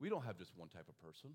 We 0.00 0.08
don't 0.08 0.24
have 0.24 0.38
just 0.38 0.52
one 0.56 0.68
type 0.68 0.88
of 0.88 0.96
person. 1.00 1.30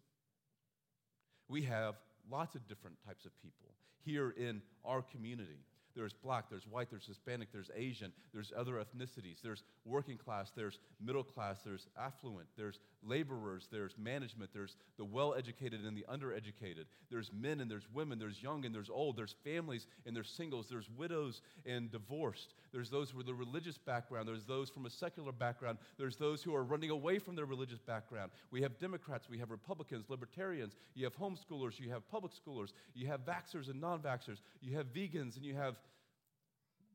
We 1.50 1.64
have 1.64 1.96
lots 2.32 2.56
of 2.56 2.66
different 2.70 2.96
types 3.06 3.26
of 3.26 3.32
people 3.42 3.76
here 4.06 4.30
in 4.30 4.62
our 4.86 5.02
community. 5.02 5.60
There's 5.96 6.14
black, 6.14 6.50
there's 6.50 6.68
white, 6.68 6.90
there's 6.90 7.06
Hispanic, 7.06 7.52
there's 7.52 7.70
Asian, 7.76 8.12
there's 8.34 8.54
other 8.56 8.74
ethnicities, 8.74 9.42
there's 9.44 9.64
working 9.86 10.18
class, 10.18 10.52
there's 10.56 10.80
middle 11.04 11.24
class, 11.24 11.62
there's 11.64 11.88
affluent, 11.98 12.48
there's 12.58 12.80
laborers, 13.04 13.68
there's 13.72 13.96
management, 13.98 14.52
there's 14.54 14.76
the 14.98 15.06
well 15.06 15.34
educated 15.34 15.84
and 15.84 15.98
the 15.98 16.06
undereducated, 16.10 16.86
there's 17.10 17.32
men 17.34 17.60
and 17.62 17.70
there's 17.70 17.88
women, 17.94 18.20
there's 18.20 18.42
young 18.42 18.66
and 18.66 18.74
there's 18.74 18.90
old, 18.90 19.18
there's 19.18 19.36
families 19.44 19.88
and 20.06 20.16
there's 20.16 20.30
singles, 20.30 20.68
there's 20.70 20.90
widows 20.98 21.42
and 21.66 21.92
divorced, 21.92 22.54
there's 22.72 22.90
those 22.90 23.14
with 23.14 23.28
a 23.30 23.34
religious 23.34 23.78
background, 23.78 24.28
there's 24.28 24.46
those 24.46 24.70
from 24.70 24.86
a 24.86 24.90
secular 24.90 25.32
background, 25.32 25.78
there's 25.98 26.16
those 26.16 26.44
who 26.44 26.56
are 26.56 26.64
running 26.64 26.90
away 26.90 27.20
from 27.20 27.36
their 27.36 27.46
religious 27.46 27.80
background. 27.80 28.32
We 28.52 28.62
have 28.62 28.80
Democrats, 28.80 29.30
we 29.30 29.40
have 29.40 29.52
Republicans, 29.52 30.06
libertarians, 30.10 30.76
you 30.96 31.04
have 31.06 31.18
homeschoolers, 31.18 31.80
you 31.80 31.90
have 31.90 32.08
public 32.10 32.32
schoolers, 32.34 32.74
you 32.94 33.08
have 33.08 33.26
vaxxers 33.26 33.70
and 33.70 33.82
non 33.82 34.00
vaxxers, 34.00 34.38
you 34.62 34.76
have 34.78 34.94
vegans, 34.94 35.36
and 35.36 35.46
you 35.46 35.56
have 35.56 35.76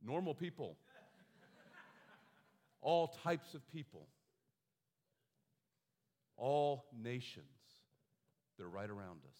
normal 0.06 0.34
people. 0.34 0.76
all 2.80 3.08
types 3.24 3.54
of 3.54 3.60
people. 3.72 4.06
All 6.36 6.84
nations. 6.96 7.46
They're 8.56 8.68
right 8.68 8.88
around 8.88 9.20
us. 9.28 9.38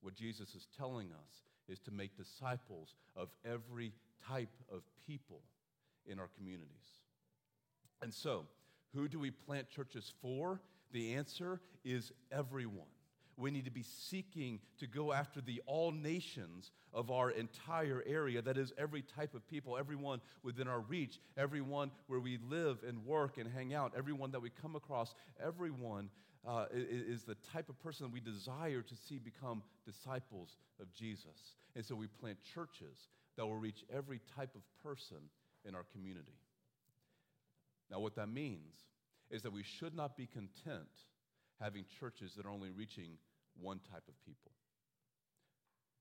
What 0.00 0.14
Jesus 0.14 0.54
is 0.54 0.68
telling 0.76 1.08
us 1.08 1.42
is 1.68 1.80
to 1.80 1.90
make 1.90 2.16
disciples 2.16 2.94
of 3.16 3.28
every 3.44 3.92
type 4.28 4.54
of 4.72 4.82
people 5.06 5.40
in 6.06 6.18
our 6.18 6.28
communities. 6.36 7.00
And 8.02 8.12
so, 8.12 8.46
who 8.94 9.08
do 9.08 9.18
we 9.18 9.30
plant 9.30 9.68
churches 9.68 10.12
for? 10.22 10.60
The 10.92 11.14
answer 11.14 11.60
is 11.84 12.12
everyone. 12.30 12.86
We 13.36 13.50
need 13.50 13.66
to 13.66 13.70
be 13.70 13.84
seeking 14.08 14.60
to 14.78 14.86
go 14.86 15.12
after 15.12 15.40
the 15.40 15.62
all 15.66 15.92
nations 15.92 16.70
of 16.94 17.10
our 17.10 17.30
entire 17.30 18.02
area. 18.06 18.40
That 18.40 18.56
is, 18.56 18.72
every 18.78 19.02
type 19.02 19.34
of 19.34 19.46
people, 19.46 19.76
everyone 19.76 20.20
within 20.42 20.68
our 20.68 20.80
reach, 20.80 21.20
everyone 21.36 21.90
where 22.06 22.20
we 22.20 22.38
live 22.48 22.78
and 22.86 23.04
work 23.04 23.36
and 23.36 23.48
hang 23.52 23.74
out, 23.74 23.92
everyone 23.96 24.30
that 24.30 24.40
we 24.40 24.50
come 24.50 24.74
across, 24.74 25.14
everyone 25.44 26.08
uh, 26.46 26.66
is 26.72 27.24
the 27.24 27.36
type 27.52 27.68
of 27.68 27.78
person 27.80 28.06
that 28.06 28.12
we 28.12 28.20
desire 28.20 28.80
to 28.80 28.94
see 29.08 29.18
become 29.18 29.62
disciples 29.84 30.56
of 30.80 30.92
Jesus. 30.94 31.54
And 31.74 31.84
so 31.84 31.94
we 31.94 32.06
plant 32.06 32.38
churches 32.54 33.08
that 33.36 33.44
will 33.44 33.56
reach 33.56 33.84
every 33.94 34.20
type 34.36 34.54
of 34.54 34.62
person 34.82 35.18
in 35.66 35.74
our 35.74 35.84
community. 35.92 36.38
Now, 37.90 38.00
what 38.00 38.16
that 38.16 38.28
means 38.28 38.74
is 39.30 39.42
that 39.42 39.52
we 39.52 39.62
should 39.62 39.94
not 39.94 40.16
be 40.16 40.26
content 40.26 40.88
having 41.60 41.84
churches 42.00 42.32
that 42.36 42.46
are 42.46 42.50
only 42.50 42.70
reaching 42.70 43.18
one 43.60 43.80
type 43.90 44.04
of 44.08 44.14
people. 44.24 44.52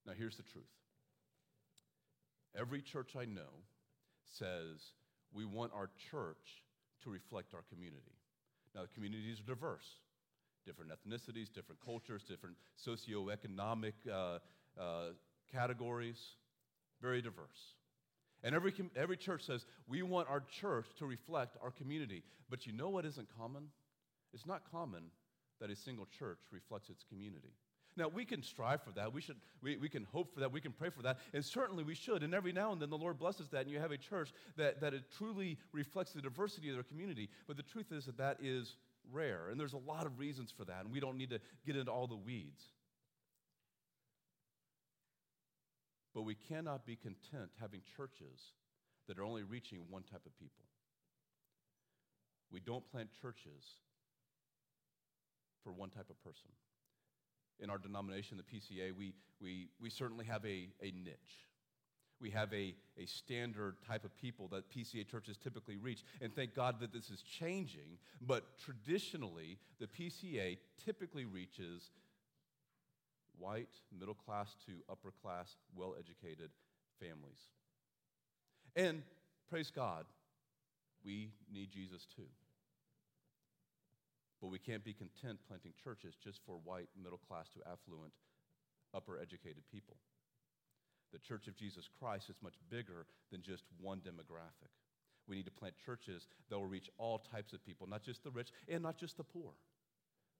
Now, 0.06 0.14
here's 0.18 0.38
the 0.38 0.44
truth 0.44 0.66
every 2.58 2.82
church 2.82 3.16
I 3.20 3.26
know 3.26 3.64
says 4.38 4.80
we 5.34 5.46
want 5.46 5.72
our 5.76 5.90
church 6.12 6.64
to 7.04 7.10
reflect 7.10 7.54
our 7.54 7.64
community. 7.70 8.16
Now, 8.74 8.82
the 8.82 8.88
communities 8.88 9.40
are 9.40 9.44
diverse 9.54 9.86
different 10.66 10.92
ethnicities, 10.92 11.54
different 11.54 11.80
cultures, 11.86 12.24
different 12.24 12.56
socioeconomic 12.86 13.94
uh, 14.12 14.40
uh, 14.82 15.10
categories, 15.52 16.18
very 17.02 17.22
diverse. 17.22 17.76
And 18.44 18.56
every, 18.56 18.74
every 18.96 19.18
church 19.18 19.44
says, 19.44 19.66
we 19.88 20.02
want 20.02 20.28
our 20.28 20.44
church 20.60 20.88
to 20.98 21.06
reflect 21.06 21.58
our 21.64 21.72
community. 21.72 22.24
But 22.50 22.66
you 22.66 22.74
know 22.74 22.90
what 22.90 23.06
isn't 23.06 23.28
common? 23.38 23.68
It's 24.34 24.46
not 24.46 24.64
common 24.72 25.04
that 25.60 25.70
a 25.70 25.76
single 25.76 26.08
church 26.18 26.40
reflects 26.52 26.90
its 26.90 27.04
community. 27.04 27.54
Now, 27.98 28.10
we 28.10 28.26
can 28.26 28.44
strive 28.44 28.84
for 28.84 28.92
that. 28.92 29.14
We, 29.14 29.22
should, 29.22 29.38
we, 29.62 29.78
we 29.78 29.88
can 29.88 30.04
hope 30.04 30.34
for 30.34 30.42
that. 30.42 30.52
We 30.52 30.60
can 30.60 30.74
pray 30.74 30.90
for 30.90 31.02
that. 31.04 31.20
And 31.34 31.44
certainly 31.44 31.84
we 31.84 31.96
should. 31.96 32.24
And 32.24 32.34
every 32.34 32.52
now 32.52 32.74
and 32.74 32.82
then 32.82 32.90
the 32.90 32.98
Lord 32.98 33.18
blesses 33.18 33.48
that, 33.50 33.62
and 33.62 33.72
you 33.72 33.80
have 33.80 33.92
a 33.92 33.98
church 33.98 34.34
that, 34.58 34.82
that 34.82 34.94
it 34.94 35.04
truly 35.18 35.58
reflects 35.72 36.12
the 36.12 36.22
diversity 36.22 36.68
of 36.70 36.76
their 36.76 36.84
community. 36.84 37.30
But 37.48 37.56
the 37.56 37.64
truth 37.64 37.94
is 37.94 38.06
that 38.06 38.18
that 38.18 38.38
is 38.42 38.76
rare. 39.14 39.48
And 39.50 39.58
there's 39.58 39.74
a 39.74 39.78
lot 39.78 40.06
of 40.06 40.20
reasons 40.20 40.52
for 40.52 40.66
that, 40.66 40.82
and 40.82 40.92
we 40.92 41.00
don't 41.00 41.18
need 41.18 41.30
to 41.30 41.40
get 41.66 41.78
into 41.78 41.92
all 41.92 42.08
the 42.08 42.18
weeds. 42.18 42.64
But 46.14 46.24
we 46.24 46.36
cannot 46.36 46.86
be 46.86 46.98
content 46.98 47.52
having 47.62 47.82
churches 47.96 48.54
that 49.08 49.20
are 49.20 49.24
only 49.24 49.44
reaching 49.44 49.80
one 49.90 50.04
type 50.04 50.26
of 50.26 50.38
people. 50.38 50.66
We 52.52 52.60
don't 52.60 52.90
plant 52.92 53.10
churches 53.22 53.64
for 55.66 55.72
one 55.72 55.90
type 55.90 56.10
of 56.10 56.24
person. 56.24 56.48
In 57.60 57.70
our 57.70 57.78
denomination, 57.78 58.38
the 58.38 58.44
PCA, 58.44 58.96
we, 58.96 59.14
we, 59.42 59.68
we 59.82 59.90
certainly 59.90 60.26
have 60.26 60.46
a, 60.46 60.70
a 60.82 60.92
niche. 60.92 61.48
We 62.22 62.30
have 62.30 62.54
a, 62.54 62.74
a 62.98 63.06
standard 63.06 63.76
type 63.86 64.06
of 64.06 64.16
people 64.18 64.48
that 64.50 64.70
PCA 64.70 65.06
churches 65.10 65.38
typically 65.38 65.76
reach. 65.76 66.04
And 66.22 66.34
thank 66.34 66.56
God 66.56 66.80
that 66.80 66.94
this 66.94 67.10
is 67.10 67.22
changing. 67.22 67.98
But 68.22 68.44
traditionally, 68.64 69.58
the 69.80 69.88
PCA 69.88 70.58
typically 70.86 71.26
reaches 71.26 71.90
white, 73.38 73.68
middle 73.98 74.14
class 74.14 74.56
to 74.66 74.74
upper 74.90 75.12
class, 75.22 75.58
well 75.76 75.96
educated 76.00 76.52
families. 77.00 77.40
And 78.76 79.02
praise 79.50 79.72
God, 79.74 80.06
we 81.04 81.32
need 81.52 81.72
Jesus 81.72 82.06
too. 82.16 82.28
But 84.42 84.48
we 84.48 84.60
can't 84.60 84.84
be 84.84 84.94
content 84.94 85.40
planting 85.48 85.74
churches 85.82 86.16
just 86.22 86.40
for 86.46 86.60
white, 86.64 86.90
middle 87.02 87.20
class 87.28 87.50
to 87.54 87.60
affluent, 87.72 88.14
upper 88.94 89.18
educated 89.18 89.64
people. 89.72 89.98
The 91.14 91.20
Church 91.20 91.48
of 91.48 91.56
Jesus 91.56 91.90
Christ 92.00 92.30
is 92.30 92.36
much 92.42 92.56
bigger 92.70 93.06
than 93.32 93.42
just 93.42 93.64
one 93.80 94.00
demographic. 94.00 94.74
We 95.28 95.36
need 95.36 95.46
to 95.46 95.52
plant 95.52 95.76
churches 95.86 96.28
that 96.50 96.58
will 96.58 96.68
reach 96.68 96.90
all 96.98 97.20
types 97.20 97.54
of 97.54 97.66
people, 97.66 97.88
not 97.88 98.04
just 98.04 98.24
the 98.24 98.32
rich 98.32 98.50
and 98.68 98.84
not 98.84 98.98
just 98.98 99.18
the 99.18 99.24
poor, 99.24 99.54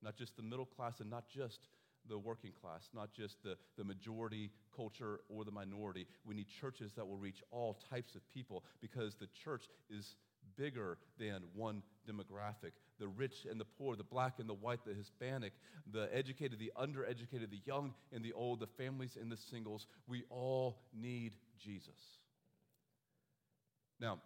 not 0.02 0.16
just 0.16 0.36
the 0.36 0.42
middle 0.42 0.66
class 0.66 1.00
and 1.00 1.10
not 1.10 1.28
just 1.28 1.68
the 2.08 2.18
working 2.18 2.52
class, 2.60 2.88
not 2.94 3.12
just 3.12 3.42
the, 3.42 3.56
the 3.76 3.84
majority 3.84 4.50
culture 4.74 5.20
or 5.28 5.44
the 5.44 5.50
minority. 5.50 6.06
We 6.24 6.34
need 6.34 6.46
churches 6.60 6.92
that 6.94 7.06
will 7.06 7.16
reach 7.16 7.42
all 7.50 7.80
types 7.90 8.14
of 8.14 8.22
people 8.32 8.64
because 8.80 9.14
the 9.14 9.28
church 9.44 9.64
is 9.90 10.14
bigger 10.56 10.98
than 11.18 11.42
one 11.54 11.82
demographic 12.08 12.72
the 12.98 13.08
rich 13.08 13.46
and 13.50 13.60
the 13.60 13.64
poor, 13.64 13.96
the 13.96 14.04
black 14.04 14.34
and 14.38 14.48
the 14.48 14.54
white, 14.54 14.84
the 14.84 14.94
Hispanic, 14.94 15.52
the 15.92 16.08
educated, 16.14 16.58
the 16.58 16.72
undereducated, 16.76 17.50
the 17.50 17.60
young 17.64 17.94
and 18.12 18.24
the 18.24 18.32
old, 18.32 18.60
the 18.60 18.66
families 18.66 19.16
and 19.20 19.30
the 19.30 19.36
singles. 19.36 19.86
We 20.06 20.24
all 20.30 20.78
need 20.94 21.32
Jesus. 21.58 22.18
Now, 24.00 24.18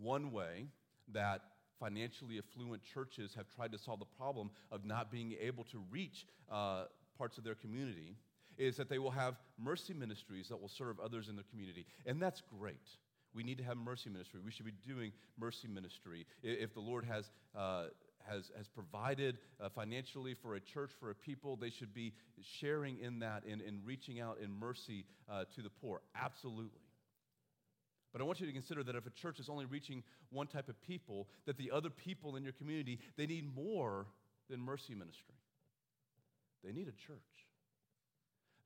one 0.00 0.30
way 0.32 0.66
that 1.12 1.42
financially 1.80 2.38
affluent 2.38 2.82
churches 2.82 3.34
have 3.34 3.46
tried 3.54 3.72
to 3.72 3.78
solve 3.78 4.00
the 4.00 4.04
problem 4.16 4.50
of 4.70 4.84
not 4.84 5.10
being 5.10 5.34
able 5.40 5.64
to 5.64 5.82
reach 5.90 6.26
uh, 6.50 6.84
parts 7.16 7.38
of 7.38 7.44
their 7.44 7.54
community 7.54 8.16
is 8.56 8.76
that 8.76 8.88
they 8.88 8.98
will 8.98 9.10
have 9.10 9.36
mercy 9.58 9.94
ministries 9.94 10.48
that 10.48 10.60
will 10.60 10.68
serve 10.68 10.98
others 10.98 11.28
in 11.28 11.36
their 11.36 11.44
community. 11.50 11.86
And 12.06 12.20
that's 12.20 12.42
great. 12.58 12.76
We 13.34 13.42
need 13.42 13.58
to 13.58 13.64
have 13.64 13.76
mercy 13.76 14.10
ministry. 14.10 14.40
We 14.44 14.50
should 14.50 14.66
be 14.66 14.72
doing 14.86 15.12
mercy 15.38 15.68
ministry. 15.68 16.26
If 16.42 16.74
the 16.74 16.80
Lord 16.80 17.04
has, 17.04 17.30
uh, 17.56 17.86
has, 18.28 18.50
has 18.56 18.68
provided 18.68 19.38
uh, 19.60 19.68
financially 19.68 20.34
for 20.34 20.54
a 20.54 20.60
church, 20.60 20.90
for 20.98 21.10
a 21.10 21.14
people, 21.14 21.56
they 21.56 21.70
should 21.70 21.94
be 21.94 22.14
sharing 22.60 22.98
in 22.98 23.18
that 23.20 23.44
and, 23.44 23.60
and 23.60 23.84
reaching 23.84 24.20
out 24.20 24.38
in 24.42 24.52
mercy 24.52 25.04
uh, 25.30 25.44
to 25.54 25.62
the 25.62 25.70
poor. 25.70 26.00
Absolutely. 26.14 26.80
But 28.12 28.22
I 28.22 28.24
want 28.24 28.40
you 28.40 28.46
to 28.46 28.52
consider 28.52 28.82
that 28.84 28.96
if 28.96 29.06
a 29.06 29.10
church 29.10 29.38
is 29.38 29.48
only 29.48 29.66
reaching 29.66 30.02
one 30.30 30.46
type 30.46 30.68
of 30.68 30.80
people, 30.82 31.28
that 31.46 31.58
the 31.58 31.70
other 31.70 31.90
people 31.90 32.36
in 32.36 32.42
your 32.42 32.54
community, 32.54 32.98
they 33.16 33.26
need 33.26 33.54
more 33.54 34.06
than 34.48 34.60
mercy 34.60 34.94
ministry. 34.94 35.34
They 36.64 36.72
need 36.72 36.88
a 36.88 37.06
church. 37.06 37.37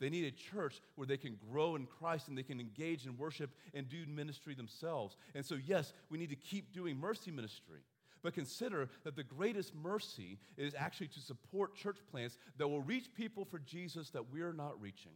They 0.03 0.11
need 0.11 0.25
a 0.25 0.33
church 0.33 0.83
where 0.97 1.07
they 1.07 1.17
can 1.17 1.39
grow 1.49 1.77
in 1.77 1.87
Christ 1.87 2.27
and 2.27 2.37
they 2.37 2.43
can 2.43 2.59
engage 2.59 3.07
in 3.07 3.17
worship 3.17 3.51
and 3.73 3.89
do 3.89 4.05
ministry 4.09 4.53
themselves. 4.53 5.17
And 5.37 5.47
so, 5.47 5.55
yes, 5.65 5.93
we 6.11 6.19
need 6.19 6.31
to 6.31 6.37
keep 6.37 6.73
doing 6.73 6.99
mercy 6.99 7.31
ministry. 7.31 7.83
But 8.21 8.35
consider 8.35 8.89
that 9.05 9.15
the 9.15 9.23
greatest 9.23 9.77
mercy 9.77 10.41
is 10.57 10.75
actually 10.77 11.07
to 11.07 11.21
support 11.21 11.77
church 11.77 11.99
plants 12.11 12.37
that 12.59 12.67
will 12.67 12.83
reach 12.83 13.15
people 13.15 13.45
for 13.45 13.61
Jesus 13.61 14.11
that 14.11 14.29
we 14.33 14.41
are 14.41 14.53
not 14.53 14.81
reaching. 14.81 15.13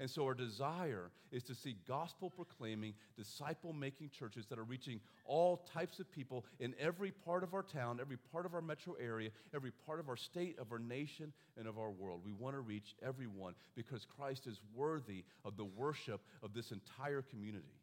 And 0.00 0.10
so, 0.10 0.24
our 0.24 0.34
desire 0.34 1.10
is 1.30 1.44
to 1.44 1.54
see 1.54 1.76
gospel 1.86 2.28
proclaiming, 2.28 2.94
disciple 3.16 3.72
making 3.72 4.10
churches 4.10 4.46
that 4.46 4.58
are 4.58 4.64
reaching 4.64 5.00
all 5.24 5.68
types 5.72 6.00
of 6.00 6.10
people 6.10 6.44
in 6.58 6.74
every 6.80 7.12
part 7.12 7.44
of 7.44 7.54
our 7.54 7.62
town, 7.62 7.98
every 8.00 8.16
part 8.32 8.44
of 8.44 8.54
our 8.54 8.62
metro 8.62 8.94
area, 9.00 9.30
every 9.54 9.70
part 9.86 10.00
of 10.00 10.08
our 10.08 10.16
state, 10.16 10.58
of 10.58 10.72
our 10.72 10.80
nation, 10.80 11.32
and 11.56 11.68
of 11.68 11.78
our 11.78 11.90
world. 11.90 12.22
We 12.24 12.32
want 12.32 12.56
to 12.56 12.60
reach 12.60 12.96
everyone 13.06 13.54
because 13.76 14.04
Christ 14.04 14.46
is 14.48 14.60
worthy 14.74 15.24
of 15.44 15.56
the 15.56 15.64
worship 15.64 16.20
of 16.42 16.54
this 16.54 16.72
entire 16.72 17.22
community. 17.22 17.74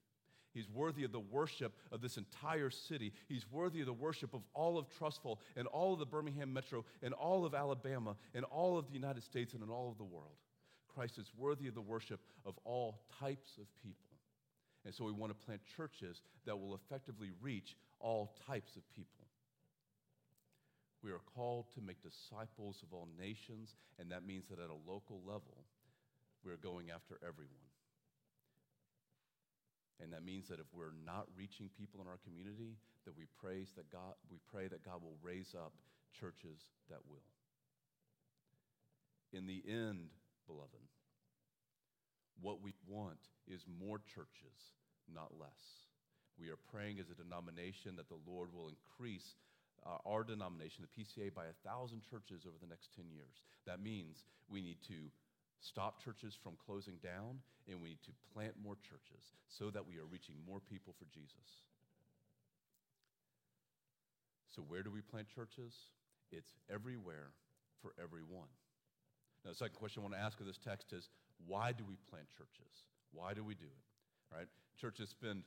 He's 0.53 0.69
worthy 0.69 1.03
of 1.03 1.11
the 1.11 1.19
worship 1.19 1.73
of 1.91 2.01
this 2.01 2.17
entire 2.17 2.69
city. 2.69 3.13
He's 3.29 3.49
worthy 3.49 3.79
of 3.79 3.85
the 3.85 3.93
worship 3.93 4.33
of 4.33 4.41
all 4.53 4.77
of 4.77 4.87
Trussville 4.89 5.37
and 5.55 5.67
all 5.67 5.93
of 5.93 5.99
the 5.99 6.05
Birmingham 6.05 6.51
Metro 6.51 6.83
and 7.01 7.13
all 7.13 7.45
of 7.45 7.55
Alabama 7.55 8.17
and 8.33 8.43
all 8.45 8.77
of 8.77 8.87
the 8.87 8.93
United 8.93 9.23
States 9.23 9.53
and 9.53 9.63
in 9.63 9.69
all 9.69 9.89
of 9.89 9.97
the 9.97 10.03
world. 10.03 10.35
Christ 10.93 11.17
is 11.17 11.31
worthy 11.37 11.67
of 11.67 11.75
the 11.75 11.81
worship 11.81 12.19
of 12.45 12.55
all 12.65 13.01
types 13.19 13.57
of 13.57 13.65
people. 13.81 14.17
And 14.85 14.93
so 14.93 15.05
we 15.05 15.11
want 15.11 15.31
to 15.31 15.45
plant 15.45 15.61
churches 15.77 16.21
that 16.45 16.59
will 16.59 16.75
effectively 16.75 17.29
reach 17.41 17.75
all 17.99 18.33
types 18.47 18.75
of 18.75 18.81
people. 18.95 19.27
We 21.03 21.11
are 21.11 21.21
called 21.35 21.65
to 21.75 21.81
make 21.81 21.97
disciples 22.01 22.77
of 22.83 22.93
all 22.93 23.07
nations, 23.19 23.75
and 23.99 24.11
that 24.11 24.25
means 24.25 24.45
that 24.49 24.59
at 24.59 24.69
a 24.69 24.91
local 24.91 25.21
level, 25.25 25.65
we 26.43 26.51
are 26.51 26.57
going 26.57 26.89
after 26.91 27.17
everyone. 27.21 27.69
And 30.01 30.13
that 30.13 30.25
means 30.25 30.47
that 30.49 30.59
if 30.59 30.65
we're 30.73 30.97
not 31.05 31.27
reaching 31.37 31.69
people 31.77 32.01
in 32.01 32.07
our 32.07 32.17
community, 32.25 32.77
that 33.05 33.17
we 33.17 33.25
praise 33.41 33.69
that 33.77 33.91
God, 33.91 34.13
we 34.29 34.37
pray 34.51 34.67
that 34.67 34.83
God 34.83 35.01
will 35.01 35.17
raise 35.21 35.53
up 35.55 35.73
churches 36.19 36.65
that 36.89 36.99
will. 37.07 37.25
In 39.33 39.45
the 39.45 39.63
end, 39.67 40.09
beloved, 40.47 40.85
what 42.41 42.61
we 42.61 42.73
want 42.87 43.29
is 43.47 43.65
more 43.67 43.99
churches, 43.99 44.73
not 45.13 45.31
less. 45.39 45.85
We 46.39 46.49
are 46.49 46.59
praying 46.71 46.99
as 46.99 47.09
a 47.09 47.21
denomination 47.21 47.95
that 47.97 48.09
the 48.09 48.21
Lord 48.25 48.49
will 48.53 48.69
increase 48.69 49.35
uh, 49.85 49.97
our 50.05 50.23
denomination, 50.23 50.85
the 50.85 50.93
PCA, 50.93 51.33
by 51.33 51.45
a 51.45 51.59
thousand 51.67 52.01
churches 52.01 52.45
over 52.45 52.57
the 52.61 52.69
next 52.69 52.93
10 52.95 53.05
years. 53.09 53.41
That 53.65 53.81
means 53.81 54.25
we 54.49 54.61
need 54.61 54.77
to 54.87 55.09
stop 55.59 56.01
churches 56.03 56.37
from 56.41 56.53
closing 56.65 56.97
down 57.03 57.41
and 57.69 57.81
we 57.81 57.89
need 57.89 58.03
to 58.05 58.13
plant 58.33 58.53
more 58.61 58.75
churches 58.81 59.33
so 59.49 59.69
that 59.69 59.85
we 59.85 59.97
are 59.97 60.09
reaching 60.09 60.35
more 60.47 60.59
people 60.59 60.93
for 60.97 61.05
Jesus. 61.13 61.61
So, 64.55 64.61
where 64.61 64.83
do 64.83 64.91
we 64.91 65.01
plant 65.01 65.27
churches? 65.33 65.73
It's 66.31 66.53
everywhere 66.69 67.31
for 67.81 67.93
everyone. 68.01 68.49
Now, 69.43 69.51
the 69.51 69.57
second 69.57 69.75
question 69.75 70.01
I 70.01 70.03
want 70.03 70.15
to 70.15 70.21
ask 70.21 70.39
of 70.39 70.45
this 70.45 70.57
text 70.57 70.93
is 70.93 71.09
why 71.47 71.71
do 71.71 71.83
we 71.87 71.95
plant 72.09 72.27
churches? 72.29 72.85
Why 73.11 73.33
do 73.33 73.43
we 73.43 73.55
do 73.55 73.65
it? 73.65 74.35
Right? 74.35 74.47
Churches 74.79 75.09
spend 75.09 75.43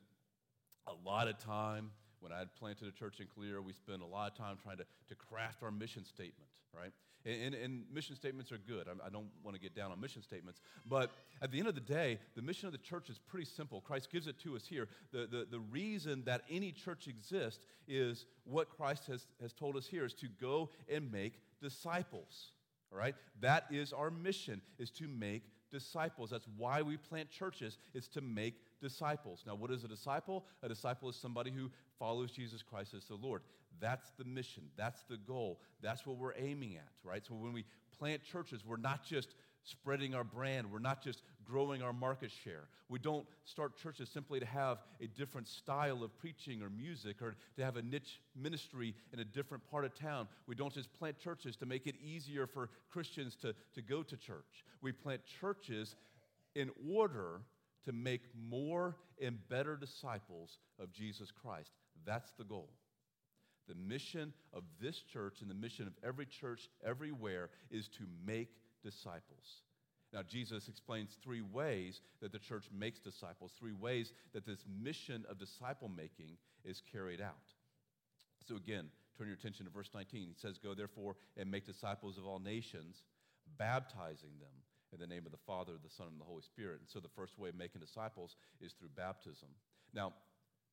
a 0.87 1.09
lot 1.09 1.29
of 1.29 1.39
time 1.39 1.91
when 2.25 2.33
I 2.33 2.39
had 2.39 2.55
planted 2.55 2.89
a 2.89 2.91
church 2.91 3.21
in 3.21 3.27
Calera, 3.27 3.61
we 3.61 3.75
spent 3.75 4.01
a 4.01 4.07
lot 4.07 4.33
of 4.33 4.39
time 4.39 4.57
trying 4.63 4.79
to, 4.79 4.87
to 5.09 5.15
craft 5.15 5.63
our 5.63 5.71
mission 5.71 6.07
statement, 6.07 6.49
right? 6.75 6.91
And, 7.27 7.55
and, 7.55 7.55
and 7.55 7.85
mission 7.93 8.17
statements 8.17 8.51
are 8.51 8.57
good. 8.57 8.87
I, 8.89 9.07
I 9.07 9.11
don't 9.11 9.29
want 9.43 9.55
to 9.57 9.61
get 9.61 9.77
down 9.77 9.93
on 9.93 10.01
mission 10.01 10.23
statements. 10.23 10.63
But 10.87 11.11
at 11.43 11.51
the 11.51 11.59
end 11.59 11.69
of 11.69 11.75
the 11.75 11.83
day, 11.83 12.19
the 12.35 12.41
mission 12.41 12.67
of 12.67 12.73
the 12.73 12.79
church 12.79 13.11
is 13.11 13.19
pretty 13.19 13.45
simple. 13.45 13.83
Christ 13.83 14.11
gives 14.11 14.27
it 14.27 14.39
to 14.41 14.57
us 14.57 14.67
here. 14.67 14.89
The, 15.13 15.27
the, 15.31 15.47
the 15.51 15.61
reason 15.61 16.25
that 16.25 16.43
any 16.51 16.73
church 16.73 17.09
exists 17.09 17.67
is 17.87 18.25
what 18.45 18.71
Christ 18.71 19.07
has, 19.09 19.27
has 19.43 19.53
told 19.53 19.77
us 19.77 19.87
here 19.87 20.07
is 20.07 20.15
to 20.15 20.29
go 20.41 20.71
and 20.91 21.13
make 21.13 21.43
disciples. 21.61 22.53
All 22.95 23.01
right? 23.01 23.15
That 23.41 23.67
is 23.71 23.93
our 23.93 24.11
mission, 24.11 24.63
is 24.79 24.91
to 24.93 25.09
make 25.09 25.43
disciples. 25.71 26.31
That's 26.31 26.47
why 26.57 26.81
we 26.83 26.97
plant 26.97 27.31
churches, 27.31 27.79
is 27.93 28.07
to 28.09 28.21
make 28.21 28.55
disciples. 28.81 29.43
Now, 29.47 29.57
what 29.57 29.73
is 29.73 29.83
a 29.83 29.89
disciple? 29.89 30.45
A 30.63 30.69
disciple 30.69 31.09
is 31.09 31.17
somebody 31.17 31.51
who 31.51 31.71
follows 31.99 32.31
Jesus 32.31 32.63
Christ 32.63 32.95
as 32.95 33.05
the 33.07 33.17
Lord. 33.17 33.43
That's 33.81 34.13
the 34.17 34.25
mission. 34.25 34.65
That's 34.77 35.03
the 35.11 35.17
goal. 35.17 35.61
That's 35.83 36.07
what 36.07 36.17
we're 36.17 36.35
aiming 36.39 36.77
at, 36.77 36.93
right? 37.03 37.25
So 37.27 37.35
when 37.35 37.53
we 37.53 37.65
plant 37.99 38.23
churches, 38.23 38.65
we're 38.65 38.77
not 38.77 39.05
just 39.05 39.35
spreading 39.65 40.15
our 40.15 40.25
brand. 40.25 40.71
We're 40.71 40.79
not 40.79 41.03
just 41.03 41.23
growing 41.45 41.83
our 41.83 41.93
market 41.93 42.31
share. 42.45 42.69
We 42.89 42.99
don't 42.99 43.27
start 43.45 43.77
churches 43.77 44.09
simply 44.09 44.41
to 44.41 44.47
have 44.47 44.79
a 45.01 45.07
different 45.07 45.49
style 45.49 46.03
of 46.03 46.17
preaching 46.19 46.63
or 46.63 46.71
music 46.71 47.23
or 47.23 47.35
to 47.57 47.65
have 47.65 47.77
a 47.77 47.83
niche 47.83 48.21
ministry 48.37 48.95
in 49.13 49.21
a 49.21 49.25
different 49.25 49.69
part 49.71 49.85
of 49.85 49.95
town. 49.95 50.29
We 50.47 50.55
don't 50.55 50.73
just 50.73 50.93
plant 50.95 51.19
churches 51.19 51.57
to 51.57 51.67
make 51.67 51.87
it 51.87 51.95
easier 52.03 52.47
for 52.47 52.71
Christians 52.91 53.37
to, 53.43 53.55
to 53.75 53.83
go 53.83 54.03
to 54.03 54.17
church. 54.17 54.65
We 54.83 54.93
plant 54.93 55.23
churches 55.41 55.97
in 56.55 56.71
order 56.91 57.41
to 57.85 57.93
make 57.93 58.23
more 58.49 58.97
and 59.21 59.39
better 59.49 59.77
disciples 59.77 60.59
of 60.81 60.93
Jesus 60.93 61.31
Christ. 61.31 61.71
That's 62.05 62.33
the 62.33 62.45
goal. 62.45 62.71
The 63.69 63.75
mission 63.75 64.33
of 64.53 64.63
this 64.81 65.01
church 65.01 65.41
and 65.41 65.51
the 65.51 65.55
mission 65.55 65.87
of 65.87 65.95
every 66.07 66.27
church 66.27 66.69
everywhere 66.87 67.51
is 67.71 67.89
to 67.89 68.05
make 68.27 68.49
disciples. 68.83 69.63
Now, 70.15 70.23
Jesus 70.23 70.69
explains 70.69 71.19
three 71.25 71.43
ways 71.43 72.01
that 72.23 72.31
the 72.31 72.39
church 72.39 72.67
makes 72.73 73.01
disciples, 73.01 73.51
three 73.59 73.73
ways 73.73 74.13
that 74.33 74.47
this 74.47 74.65
mission 74.81 75.25
of 75.29 75.41
disciple 75.41 75.89
making 75.89 76.37
is 76.65 76.81
carried 76.93 77.21
out. 77.21 77.35
So, 78.47 78.55
again, 78.55 78.91
turn 79.19 79.27
your 79.27 79.35
attention 79.35 79.67
to 79.67 79.73
verse 79.73 79.91
19. 79.93 80.29
He 80.29 80.35
says, 80.41 80.57
Go 80.57 80.73
therefore 80.73 81.17
and 81.37 81.51
make 81.51 81.67
disciples 81.67 82.17
of 82.17 82.27
all 82.27 82.39
nations, 82.39 83.03
baptizing 83.59 84.39
them 84.39 84.55
in 84.93 85.01
the 85.01 85.07
name 85.07 85.27
of 85.27 85.33
the 85.33 85.45
Father, 85.49 85.73
the 85.83 85.91
Son, 85.91 86.07
and 86.07 86.21
the 86.21 86.25
Holy 86.25 86.43
Spirit. 86.43 86.79
And 86.79 86.89
so, 86.89 87.01
the 87.01 87.09
first 87.09 87.37
way 87.37 87.49
of 87.49 87.57
making 87.57 87.81
disciples 87.81 88.37
is 88.61 88.73
through 88.73 88.91
baptism. 88.97 89.49
Now, 89.93 90.13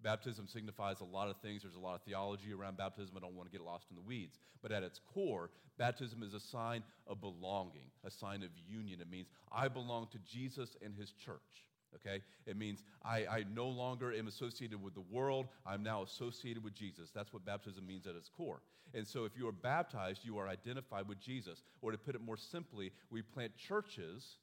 Baptism 0.04 0.48
signifies 0.48 1.02
a 1.02 1.06
lot 1.06 1.30
of 1.30 1.38
things. 1.42 1.62
There's 1.62 1.76
a 1.76 1.80
lot 1.80 1.96
of 1.96 2.02
theology 2.02 2.54
around 2.54 2.78
baptism. 2.78 3.16
I 3.16 3.20
don't 3.20 3.36
want 3.36 3.52
to 3.52 3.58
get 3.58 3.66
lost 3.66 3.86
in 3.90 3.96
the 3.96 4.02
weeds. 4.02 4.40
But 4.62 4.72
at 4.72 4.84
its 4.84 5.00
core, 5.14 5.50
baptism 5.78 6.24
is 6.24 6.34
a 6.34 6.40
sign 6.40 6.84
of 7.08 7.22
belonging, 7.22 7.90
a 8.04 8.12
sign 8.12 8.44
of 8.44 8.50
union. 8.68 9.02
It 9.02 9.10
means 9.10 9.28
I 9.52 9.68
belong 9.68 10.08
to 10.12 10.20
Jesus 10.20 10.76
and 10.84 10.96
his 10.96 11.12
church. 11.12 11.68
Okay? 11.96 12.22
It 12.46 12.58
means 12.58 12.84
I, 13.04 13.26
I 13.26 13.46
no 13.54 13.68
longer 13.68 14.14
am 14.14 14.28
associated 14.28 14.82
with 14.82 14.94
the 14.94 15.04
world. 15.12 15.48
I'm 15.66 15.84
now 15.84 16.04
associated 16.04 16.64
with 16.64 16.74
Jesus. 16.74 17.12
That's 17.14 17.34
what 17.34 17.46
baptism 17.46 17.86
means 17.86 18.08
at 18.08 18.16
its 18.16 18.30
core. 18.30 18.62
And 18.94 19.08
so 19.08 19.26
if 19.26 19.38
you 19.38 19.48
are 19.48 19.54
baptized, 19.54 20.22
you 20.24 20.38
are 20.38 20.48
identified 20.48 21.08
with 21.08 21.20
Jesus. 21.20 21.64
Or 21.82 21.92
to 21.92 21.98
put 21.98 22.16
it 22.16 22.22
more 22.22 22.38
simply, 22.38 22.92
we 23.10 23.22
plant 23.22 23.56
churches 23.56 24.38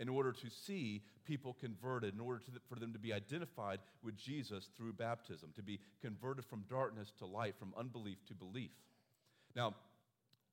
in 0.00 0.08
order 0.08 0.32
to 0.32 0.50
see 0.50 1.02
people 1.24 1.54
converted, 1.60 2.14
in 2.14 2.20
order 2.20 2.40
for 2.68 2.80
them 2.80 2.92
to 2.92 2.98
be 2.98 3.12
identified 3.12 3.78
with 4.02 4.16
Jesus 4.16 4.70
through 4.76 4.94
baptism, 4.94 5.50
to 5.54 5.62
be 5.62 5.78
converted 6.00 6.44
from 6.46 6.64
darkness 6.68 7.12
to 7.18 7.26
light, 7.26 7.54
from 7.58 7.74
unbelief 7.78 8.16
to 8.26 8.34
belief. 8.34 8.70
Now, 9.54 9.74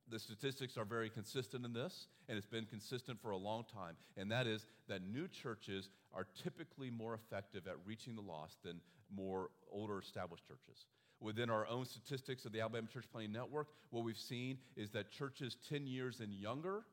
the 0.09 0.19
statistics 0.19 0.77
are 0.77 0.85
very 0.85 1.09
consistent 1.09 1.65
in 1.65 1.73
this, 1.73 2.07
and 2.27 2.37
it's 2.37 2.47
been 2.47 2.65
consistent 2.65 3.21
for 3.21 3.31
a 3.31 3.37
long 3.37 3.63
time, 3.73 3.95
and 4.17 4.31
that 4.31 4.47
is 4.47 4.65
that 4.87 5.01
new 5.01 5.27
churches 5.27 5.89
are 6.13 6.27
typically 6.43 6.89
more 6.89 7.13
effective 7.13 7.67
at 7.67 7.75
reaching 7.85 8.15
the 8.15 8.21
lost 8.21 8.61
than 8.63 8.81
more 9.15 9.49
older 9.71 9.99
established 9.99 10.45
churches. 10.47 10.85
Within 11.19 11.49
our 11.49 11.65
own 11.67 11.85
statistics 11.85 12.45
of 12.45 12.51
the 12.51 12.61
Alabama 12.61 12.87
Church 12.91 13.05
Planting 13.11 13.31
Network, 13.31 13.67
what 13.89 14.03
we've 14.03 14.17
seen 14.17 14.57
is 14.75 14.91
that 14.91 15.09
churches 15.09 15.57
10 15.69 15.87
years 15.87 16.19
and 16.19 16.33
younger 16.33 16.83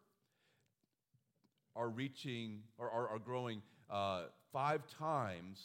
are 1.76 1.88
reaching 1.88 2.60
or 2.78 2.90
are, 2.90 3.08
are 3.08 3.18
growing 3.18 3.62
uh, 3.90 4.24
five 4.52 4.82
times 4.98 5.60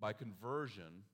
by 0.00 0.12
conversion 0.12 1.04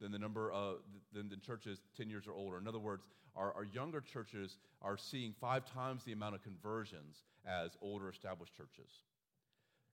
than 0.00 0.12
the 0.12 0.18
number 0.18 0.50
of 0.52 0.76
than 1.12 1.28
the 1.28 1.36
churches 1.36 1.80
10 1.96 2.08
years 2.08 2.26
or 2.26 2.32
older. 2.32 2.58
In 2.58 2.66
other 2.66 2.78
words, 2.78 3.04
our, 3.36 3.52
our 3.54 3.64
younger 3.64 4.00
churches 4.00 4.58
are 4.82 4.96
seeing 4.96 5.34
five 5.40 5.64
times 5.64 6.04
the 6.04 6.12
amount 6.12 6.34
of 6.34 6.42
conversions 6.42 7.24
as 7.46 7.76
older 7.80 8.08
established 8.08 8.56
churches. 8.56 8.90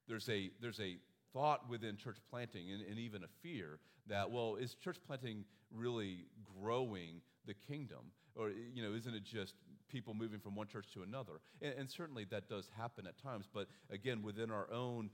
There's 0.07 0.29
a, 0.29 0.51
there's 0.61 0.79
a 0.79 0.97
thought 1.33 1.69
within 1.69 1.97
church 1.97 2.17
planting 2.29 2.71
and, 2.71 2.81
and 2.81 2.97
even 2.97 3.23
a 3.23 3.27
fear 3.41 3.79
that, 4.07 4.31
well, 4.31 4.55
is 4.55 4.75
church 4.75 4.97
planting 5.05 5.43
really 5.71 6.25
growing 6.59 7.21
the 7.45 7.53
kingdom? 7.53 8.11
Or, 8.35 8.49
you 8.49 8.83
know, 8.83 8.95
isn't 8.95 9.13
it 9.13 9.23
just 9.23 9.55
people 9.89 10.13
moving 10.13 10.39
from 10.39 10.55
one 10.55 10.67
church 10.67 10.85
to 10.93 11.03
another. 11.03 11.33
And, 11.61 11.73
and 11.77 11.89
certainly 11.89 12.25
that 12.31 12.49
does 12.49 12.69
happen 12.77 13.07
at 13.07 13.21
times. 13.21 13.45
But 13.53 13.67
again, 13.89 14.21
within 14.23 14.51
our 14.51 14.71
own 14.71 15.09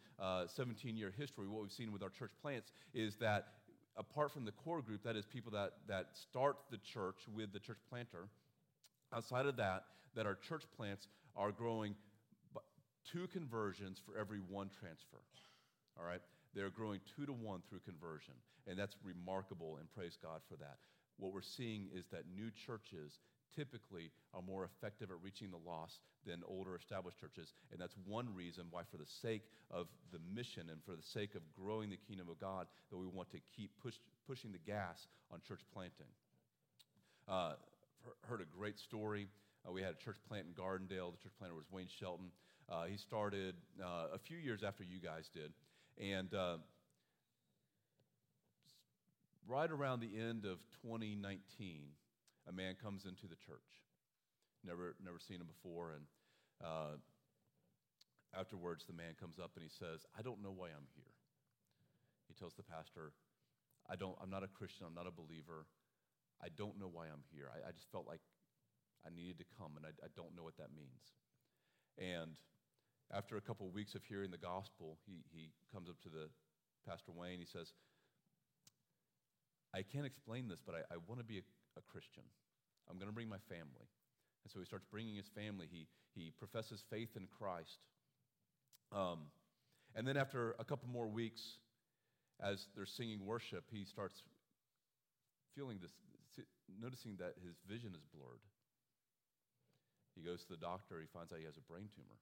17 0.47 0.95
uh, 0.95 0.97
year 0.97 1.13
history, 1.17 1.47
what 1.47 1.61
we've 1.61 1.71
seen 1.71 1.91
with 1.91 2.03
our 2.03 2.09
church 2.09 2.31
plants 2.41 2.71
is 2.93 3.15
that 3.17 3.47
apart 3.97 4.31
from 4.31 4.45
the 4.45 4.51
core 4.51 4.81
group, 4.81 5.03
that 5.03 5.15
is 5.15 5.25
people 5.25 5.51
that, 5.51 5.73
that 5.87 6.07
start 6.13 6.57
the 6.71 6.77
church 6.77 7.17
with 7.35 7.53
the 7.53 7.59
church 7.59 7.79
planter, 7.89 8.27
outside 9.13 9.45
of 9.45 9.55
that, 9.57 9.85
that 10.15 10.25
our 10.25 10.35
church 10.35 10.63
plants 10.75 11.07
are 11.35 11.51
growing 11.51 11.95
two 13.11 13.27
conversions 13.27 13.99
for 14.03 14.17
every 14.17 14.39
one 14.39 14.69
transfer. 14.79 15.19
All 15.99 16.05
right? 16.05 16.21
They're 16.55 16.69
growing 16.69 16.99
two 17.15 17.25
to 17.25 17.33
one 17.33 17.61
through 17.69 17.79
conversion. 17.79 18.33
And 18.67 18.77
that's 18.77 18.95
remarkable, 19.03 19.77
and 19.79 19.91
praise 19.91 20.17
God 20.21 20.41
for 20.47 20.55
that. 20.57 20.77
What 21.17 21.33
we're 21.33 21.41
seeing 21.41 21.89
is 21.93 22.05
that 22.11 22.23
new 22.33 22.49
churches 22.65 23.19
typically 23.55 24.11
are 24.33 24.41
more 24.41 24.65
effective 24.65 25.11
at 25.11 25.17
reaching 25.21 25.51
the 25.51 25.69
lost 25.69 25.99
than 26.25 26.41
older 26.47 26.75
established 26.75 27.19
churches. 27.19 27.53
And 27.71 27.79
that's 27.79 27.95
one 28.05 28.33
reason 28.33 28.65
why, 28.71 28.81
for 28.89 28.97
the 28.97 29.05
sake 29.21 29.43
of 29.71 29.87
the 30.11 30.19
mission 30.33 30.69
and 30.71 30.81
for 30.83 30.95
the 30.95 31.03
sake 31.03 31.35
of 31.35 31.41
growing 31.59 31.89
the 31.89 31.99
kingdom 32.07 32.27
of 32.29 32.39
God, 32.39 32.67
that 32.91 32.97
we 32.97 33.07
want 33.07 33.29
to 33.31 33.39
keep 33.55 33.71
push, 33.81 33.95
pushing 34.27 34.51
the 34.51 34.59
gas 34.59 35.07
on 35.31 35.39
church 35.47 35.61
planting. 35.73 36.11
Uh, 37.27 37.53
heard 38.21 38.41
a 38.41 38.45
great 38.45 38.79
story. 38.79 39.27
Uh, 39.67 39.71
we 39.71 39.81
had 39.81 39.91
a 39.91 40.03
church 40.03 40.17
plant 40.27 40.45
in 40.47 40.53
Gardendale. 40.53 41.11
The 41.11 41.23
church 41.23 41.33
planter 41.39 41.55
was 41.55 41.65
Wayne 41.71 41.87
Shelton. 41.99 42.31
Uh, 42.69 42.85
he 42.85 42.97
started 42.97 43.55
uh, 43.81 44.07
a 44.13 44.19
few 44.19 44.37
years 44.37 44.63
after 44.63 44.83
you 44.83 44.99
guys 44.99 45.29
did. 45.33 45.51
And 45.97 46.33
uh, 46.33 46.57
right 49.47 49.69
around 49.69 49.99
the 49.99 50.19
end 50.19 50.45
of 50.45 50.59
2019, 50.81 51.81
a 52.47 52.51
man 52.51 52.75
comes 52.75 53.05
into 53.05 53.27
the 53.27 53.39
church. 53.39 53.83
Never, 54.63 54.95
never 55.03 55.19
seen 55.19 55.39
him 55.39 55.47
before. 55.47 55.93
And 55.93 56.03
uh, 56.63 56.95
afterwards, 58.35 58.85
the 58.85 58.93
man 58.93 59.15
comes 59.19 59.39
up 59.39 59.51
and 59.55 59.63
he 59.63 59.71
says, 59.71 60.05
I 60.17 60.21
don't 60.21 60.41
know 60.41 60.51
why 60.51 60.71
I'm 60.71 60.87
here. 60.95 61.13
He 62.27 62.33
tells 62.33 62.53
the 62.55 62.63
pastor, 62.63 63.11
I 63.89 63.95
don't, 63.95 64.15
I'm 64.21 64.29
not 64.29 64.43
a 64.43 64.51
Christian, 64.51 64.87
I'm 64.87 64.95
not 64.95 65.07
a 65.07 65.11
believer. 65.11 65.67
I 66.41 66.47
don't 66.55 66.79
know 66.79 66.89
why 66.91 67.07
I'm 67.07 67.23
here. 67.31 67.51
I, 67.51 67.69
I 67.69 67.71
just 67.71 67.91
felt 67.91 68.07
like 68.07 68.19
I 69.05 69.09
needed 69.11 69.37
to 69.39 69.47
come, 69.59 69.75
and 69.75 69.85
I, 69.85 69.91
I, 70.03 70.07
don't 70.15 70.35
know 70.35 70.43
what 70.43 70.55
that 70.57 70.71
means. 70.75 71.11
And 71.99 72.35
after 73.11 73.35
a 73.35 73.43
couple 73.43 73.67
of 73.67 73.73
weeks 73.73 73.95
of 73.95 74.03
hearing 74.03 74.31
the 74.31 74.39
gospel, 74.39 74.97
he, 75.05 75.23
he 75.31 75.51
comes 75.71 75.89
up 75.89 75.99
to 76.03 76.09
the 76.09 76.31
Pastor 76.87 77.11
Wayne. 77.11 77.39
He 77.39 77.45
says, 77.45 77.71
I 79.75 79.83
can't 79.83 80.05
explain 80.05 80.47
this, 80.47 80.59
but 80.65 80.75
I, 80.75 80.95
I 80.95 80.97
want 81.07 81.19
to 81.19 81.25
be 81.25 81.39
a, 81.39 81.45
a 81.77 81.81
Christian. 81.81 82.23
I'm 82.89 82.97
going 82.97 83.09
to 83.09 83.13
bring 83.15 83.29
my 83.29 83.41
family. 83.49 83.87
And 84.43 84.51
so 84.51 84.59
he 84.59 84.65
starts 84.65 84.85
bringing 84.91 85.15
his 85.15 85.29
family. 85.35 85.67
He, 85.71 85.87
he 86.15 86.31
professes 86.37 86.83
faith 86.89 87.15
in 87.15 87.27
Christ. 87.27 87.79
Um, 88.91 89.31
and 89.95 90.07
then 90.07 90.17
after 90.17 90.55
a 90.59 90.63
couple 90.63 90.89
more 90.89 91.07
weeks, 91.07 91.41
as 92.41 92.67
they're 92.75 92.85
singing 92.85 93.25
worship, 93.25 93.63
he 93.71 93.85
starts 93.85 94.21
feeling 95.55 95.79
this, 95.81 95.91
noticing 96.81 97.15
that 97.17 97.35
his 97.45 97.55
vision 97.69 97.93
is 97.95 98.03
blurred. 98.13 98.41
He 100.15 100.21
goes 100.21 100.41
to 100.43 100.49
the 100.49 100.57
doctor, 100.57 100.99
he 100.99 101.07
finds 101.07 101.31
out 101.31 101.39
he 101.39 101.45
has 101.45 101.57
a 101.57 101.71
brain 101.71 101.89
tumor. 101.95 102.19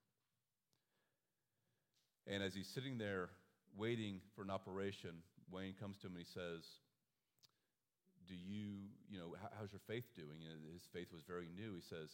And 2.27 2.43
as 2.43 2.53
he's 2.53 2.67
sitting 2.67 2.97
there 2.97 3.29
waiting 3.75 4.21
for 4.35 4.43
an 4.43 4.49
operation, 4.49 5.23
Wayne 5.49 5.73
comes 5.79 5.97
to 5.99 6.07
him 6.07 6.13
and 6.15 6.23
he 6.23 6.31
says, 6.31 6.63
Do 8.27 8.35
you, 8.35 8.91
you 9.09 9.19
know, 9.19 9.35
how's 9.57 9.71
your 9.71 9.83
faith 9.87 10.05
doing? 10.15 10.43
And 10.45 10.61
his 10.71 10.85
faith 10.93 11.09
was 11.11 11.23
very 11.27 11.49
new. 11.51 11.75
He 11.75 11.81
says, 11.83 12.09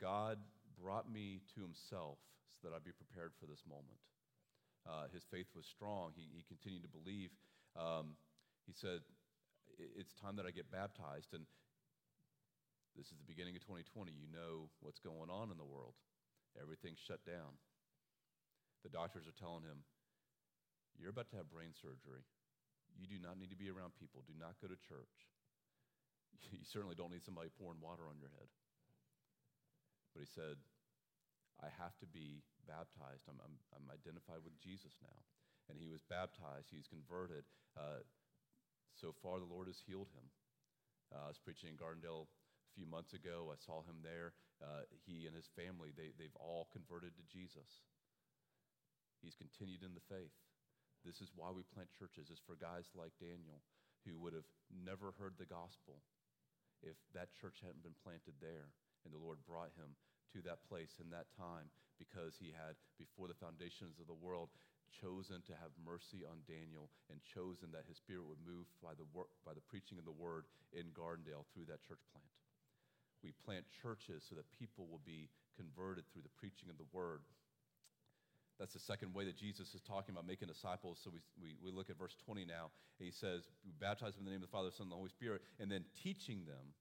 God 0.00 0.38
brought 0.80 1.10
me 1.10 1.40
to 1.54 1.60
himself 1.60 2.18
so 2.56 2.68
that 2.68 2.76
I'd 2.76 2.84
be 2.84 2.96
prepared 2.96 3.32
for 3.40 3.46
this 3.46 3.64
moment. 3.68 4.00
Uh, 4.88 5.12
his 5.12 5.24
faith 5.28 5.48
was 5.52 5.68
strong. 5.68 6.12
He, 6.16 6.28
he 6.32 6.44
continued 6.48 6.84
to 6.84 6.92
believe. 6.92 7.30
Um, 7.76 8.16
he 8.64 8.72
said, 8.72 9.04
It's 9.76 10.16
time 10.16 10.36
that 10.36 10.48
I 10.48 10.52
get 10.52 10.72
baptized. 10.72 11.36
And 11.36 11.44
this 12.96 13.12
is 13.12 13.16
the 13.20 13.28
beginning 13.28 13.56
of 13.56 13.62
2020. 13.64 14.12
You 14.12 14.28
know 14.32 14.72
what's 14.80 15.00
going 15.00 15.28
on 15.28 15.52
in 15.52 15.58
the 15.60 15.68
world. 15.68 15.94
Everything's 16.56 17.00
shut 17.00 17.20
down. 17.28 17.60
The 18.82 18.90
doctors 18.90 19.28
are 19.28 19.36
telling 19.36 19.68
him, 19.68 19.84
You're 20.96 21.12
about 21.12 21.28
to 21.30 21.36
have 21.36 21.52
brain 21.52 21.76
surgery. 21.76 22.24
You 23.00 23.08
do 23.08 23.16
not 23.16 23.40
need 23.40 23.48
to 23.48 23.56
be 23.56 23.72
around 23.72 23.96
people. 23.96 24.20
Do 24.28 24.36
not 24.36 24.60
go 24.60 24.68
to 24.68 24.76
church. 24.76 25.16
You 26.52 26.64
certainly 26.64 26.96
don't 26.96 27.12
need 27.12 27.24
somebody 27.24 27.48
pouring 27.60 27.80
water 27.84 28.08
on 28.08 28.16
your 28.16 28.32
head. 28.32 28.48
But 30.12 30.24
he 30.24 30.28
said, 30.28 30.56
I 31.60 31.68
have 31.80 31.94
to 32.00 32.08
be 32.08 32.42
baptized. 32.64 33.28
I'm, 33.28 33.38
I'm, 33.44 33.56
I'm 33.76 33.86
identified 33.92 34.42
with 34.42 34.56
Jesus 34.58 34.96
now. 35.04 35.20
And 35.68 35.78
he 35.78 35.86
was 35.86 36.02
baptized, 36.08 36.72
he's 36.72 36.90
converted. 36.90 37.46
Uh, 37.78 38.02
so 38.98 39.14
far, 39.22 39.38
the 39.38 39.48
Lord 39.48 39.70
has 39.70 39.78
healed 39.84 40.10
him. 40.16 40.26
Uh, 41.14 41.24
I 41.24 41.30
was 41.30 41.38
preaching 41.38 41.70
in 41.70 41.78
Gardendale 41.78 42.26
a 42.26 42.72
few 42.74 42.86
months 42.86 43.14
ago. 43.14 43.54
I 43.54 43.58
saw 43.58 43.86
him 43.86 44.02
there. 44.02 44.34
Uh, 44.58 44.84
he 45.06 45.24
and 45.24 45.34
his 45.34 45.48
family, 45.56 45.94
they, 45.94 46.12
they've 46.18 46.36
all 46.36 46.68
converted 46.74 47.14
to 47.16 47.24
Jesus. 47.30 47.86
He's 49.22 49.38
continued 49.38 49.86
in 49.86 49.94
the 49.94 50.04
faith. 50.10 50.34
This 51.04 51.20
is 51.20 51.32
why 51.32 51.48
we 51.50 51.64
plant 51.72 51.88
churches, 51.96 52.28
is 52.28 52.42
for 52.44 52.60
guys 52.60 52.92
like 52.92 53.16
Daniel 53.16 53.64
who 54.04 54.16
would 54.20 54.32
have 54.32 54.48
never 54.72 55.12
heard 55.16 55.36
the 55.36 55.48
gospel 55.48 56.00
if 56.80 56.96
that 57.12 57.36
church 57.36 57.60
hadn't 57.60 57.84
been 57.84 57.96
planted 58.00 58.36
there 58.40 58.72
and 59.04 59.12
the 59.12 59.20
Lord 59.20 59.40
brought 59.44 59.72
him 59.76 59.96
to 60.32 60.40
that 60.48 60.64
place 60.68 60.96
in 61.00 61.12
that 61.12 61.28
time 61.36 61.68
because 62.00 62.40
he 62.40 62.52
had, 62.52 62.76
before 62.96 63.28
the 63.28 63.36
foundations 63.36 64.00
of 64.00 64.08
the 64.08 64.16
world, 64.16 64.48
chosen 64.88 65.44
to 65.46 65.54
have 65.60 65.70
mercy 65.84 66.24
on 66.24 66.42
Daniel 66.48 66.88
and 67.12 67.20
chosen 67.22 67.70
that 67.70 67.86
his 67.86 68.00
spirit 68.00 68.26
would 68.26 68.40
move 68.42 68.66
by 68.80 68.96
the, 68.96 69.06
work, 69.12 69.30
by 69.44 69.52
the 69.52 69.64
preaching 69.68 70.00
of 70.00 70.08
the 70.08 70.16
word 70.16 70.48
in 70.72 70.90
Gardendale 70.96 71.46
through 71.52 71.68
that 71.68 71.84
church 71.84 72.02
plant. 72.10 72.32
We 73.20 73.36
plant 73.44 73.68
churches 73.68 74.24
so 74.24 74.34
that 74.34 74.48
people 74.56 74.88
will 74.88 75.04
be 75.04 75.28
converted 75.54 76.08
through 76.08 76.24
the 76.24 76.38
preaching 76.40 76.72
of 76.72 76.80
the 76.80 76.88
word. 76.90 77.20
That's 78.60 78.76
the 78.76 78.84
second 78.84 79.14
way 79.16 79.24
that 79.24 79.40
Jesus 79.40 79.72
is 79.72 79.80
talking 79.88 80.12
about 80.12 80.28
making 80.28 80.48
disciples. 80.48 81.00
So 81.02 81.10
we, 81.10 81.20
we, 81.40 81.56
we 81.64 81.72
look 81.72 81.88
at 81.88 81.98
verse 81.98 82.14
20 82.26 82.44
now. 82.44 82.68
He 83.00 83.10
says, 83.10 83.48
Baptize 83.80 84.14
them 84.14 84.22
in 84.22 84.24
the 84.26 84.30
name 84.36 84.44
of 84.44 84.52
the 84.52 84.52
Father, 84.52 84.68
the 84.68 84.76
Son, 84.76 84.84
and 84.84 84.92
the 84.92 85.00
Holy 85.00 85.08
Spirit, 85.08 85.40
and 85.58 85.72
then 85.72 85.88
teaching 86.04 86.44
them 86.44 86.76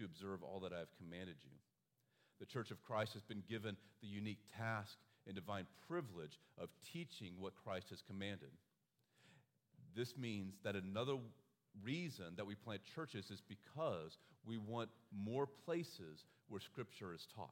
to 0.00 0.08
observe 0.08 0.42
all 0.42 0.58
that 0.64 0.72
I 0.72 0.80
have 0.80 0.90
commanded 0.96 1.36
you 1.44 1.60
the 2.40 2.46
Church 2.46 2.70
of 2.70 2.82
Christ 2.82 3.12
has 3.12 3.22
been 3.22 3.42
given 3.48 3.76
the 4.00 4.08
unique 4.08 4.40
task 4.56 4.96
and 5.26 5.34
divine 5.34 5.66
privilege 5.86 6.38
of 6.58 6.70
teaching 6.92 7.34
what 7.38 7.52
Christ 7.62 7.90
has 7.90 8.02
commanded. 8.08 8.48
This 9.94 10.16
means 10.16 10.54
that 10.64 10.74
another 10.74 11.16
reason 11.84 12.32
that 12.36 12.46
we 12.46 12.54
plant 12.54 12.80
churches 12.94 13.30
is 13.30 13.42
because 13.46 14.16
we 14.46 14.56
want 14.56 14.88
more 15.14 15.46
places 15.46 16.24
where 16.48 16.60
Scripture 16.60 17.12
is 17.14 17.26
taught. 17.36 17.50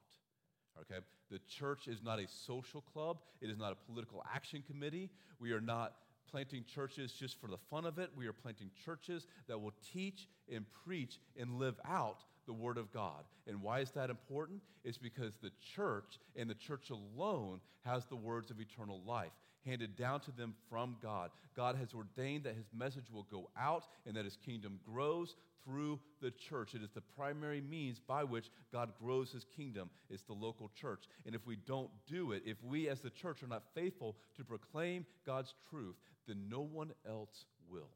Okay? 0.80 1.00
The 1.30 1.40
church 1.48 1.88
is 1.88 2.02
not 2.02 2.18
a 2.18 2.26
social 2.28 2.80
club, 2.80 3.18
it 3.40 3.50
is 3.50 3.58
not 3.58 3.72
a 3.72 3.76
political 3.90 4.24
action 4.32 4.62
committee. 4.66 5.10
We 5.40 5.52
are 5.52 5.60
not 5.60 5.94
planting 6.30 6.64
churches 6.64 7.12
just 7.12 7.40
for 7.40 7.48
the 7.48 7.56
fun 7.70 7.86
of 7.86 7.98
it. 7.98 8.10
We 8.16 8.26
are 8.26 8.32
planting 8.32 8.70
churches 8.84 9.26
that 9.46 9.60
will 9.60 9.74
teach 9.92 10.28
and 10.52 10.64
preach 10.84 11.18
and 11.38 11.58
live 11.58 11.80
out 11.84 12.24
the 12.48 12.52
Word 12.52 12.78
of 12.78 12.92
God. 12.92 13.22
And 13.46 13.62
why 13.62 13.78
is 13.78 13.92
that 13.92 14.10
important? 14.10 14.60
It's 14.82 14.98
because 14.98 15.34
the 15.36 15.52
church 15.76 16.18
and 16.34 16.50
the 16.50 16.54
church 16.54 16.90
alone 16.90 17.60
has 17.84 18.06
the 18.06 18.16
words 18.16 18.50
of 18.50 18.60
eternal 18.60 19.00
life 19.06 19.30
handed 19.64 19.96
down 19.96 20.20
to 20.20 20.30
them 20.32 20.54
from 20.70 20.96
God. 21.02 21.30
God 21.54 21.76
has 21.76 21.92
ordained 21.94 22.44
that 22.44 22.56
His 22.56 22.70
message 22.74 23.10
will 23.12 23.26
go 23.30 23.50
out 23.56 23.84
and 24.06 24.16
that 24.16 24.24
His 24.24 24.38
kingdom 24.44 24.80
grows 24.90 25.36
through 25.64 26.00
the 26.22 26.30
church. 26.30 26.74
It 26.74 26.82
is 26.82 26.90
the 26.90 27.02
primary 27.02 27.60
means 27.60 28.00
by 28.00 28.24
which 28.24 28.50
God 28.72 28.92
grows 29.02 29.30
His 29.30 29.44
kingdom. 29.56 29.90
It's 30.08 30.22
the 30.22 30.32
local 30.32 30.70
church. 30.80 31.04
And 31.26 31.34
if 31.34 31.46
we 31.46 31.56
don't 31.56 31.90
do 32.06 32.32
it, 32.32 32.42
if 32.46 32.56
we 32.64 32.88
as 32.88 33.00
the 33.00 33.10
church 33.10 33.42
are 33.42 33.48
not 33.48 33.64
faithful 33.74 34.16
to 34.36 34.44
proclaim 34.44 35.04
God's 35.26 35.52
truth, 35.68 35.96
then 36.26 36.48
no 36.48 36.60
one 36.60 36.92
else 37.06 37.44
will. 37.70 37.90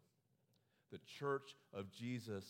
The 0.90 1.00
church 1.18 1.56
of 1.72 1.90
Jesus 1.90 2.44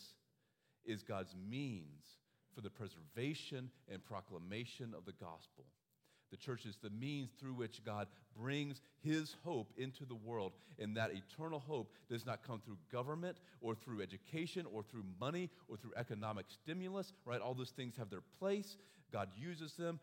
is 0.85 1.03
God's 1.03 1.35
means 1.49 2.05
for 2.53 2.61
the 2.61 2.69
preservation 2.69 3.69
and 3.91 4.03
proclamation 4.05 4.93
of 4.95 5.05
the 5.05 5.13
gospel. 5.13 5.65
The 6.33 6.37
church 6.37 6.65
is 6.65 6.77
the 6.81 6.89
means 6.89 7.29
through 7.39 7.53
which 7.53 7.85
God 7.85 8.07
brings 8.35 8.81
his 9.03 9.35
hope 9.43 9.71
into 9.77 10.03
the 10.03 10.15
world. 10.15 10.53
And 10.79 10.97
that 10.97 11.11
eternal 11.13 11.59
hope 11.59 11.93
does 12.09 12.25
not 12.25 12.41
come 12.41 12.59
through 12.59 12.77
government 12.91 13.37
or 13.61 13.75
through 13.75 14.01
education 14.01 14.65
or 14.73 14.81
through 14.81 15.03
money 15.21 15.51
or 15.67 15.77
through 15.77 15.91
economic 15.95 16.47
stimulus, 16.49 17.13
right? 17.23 17.39
All 17.39 17.53
those 17.53 17.69
things 17.69 17.95
have 17.97 18.09
their 18.09 18.23
place. 18.39 18.77
God 19.11 19.29
uses 19.35 19.73
them. 19.73 19.99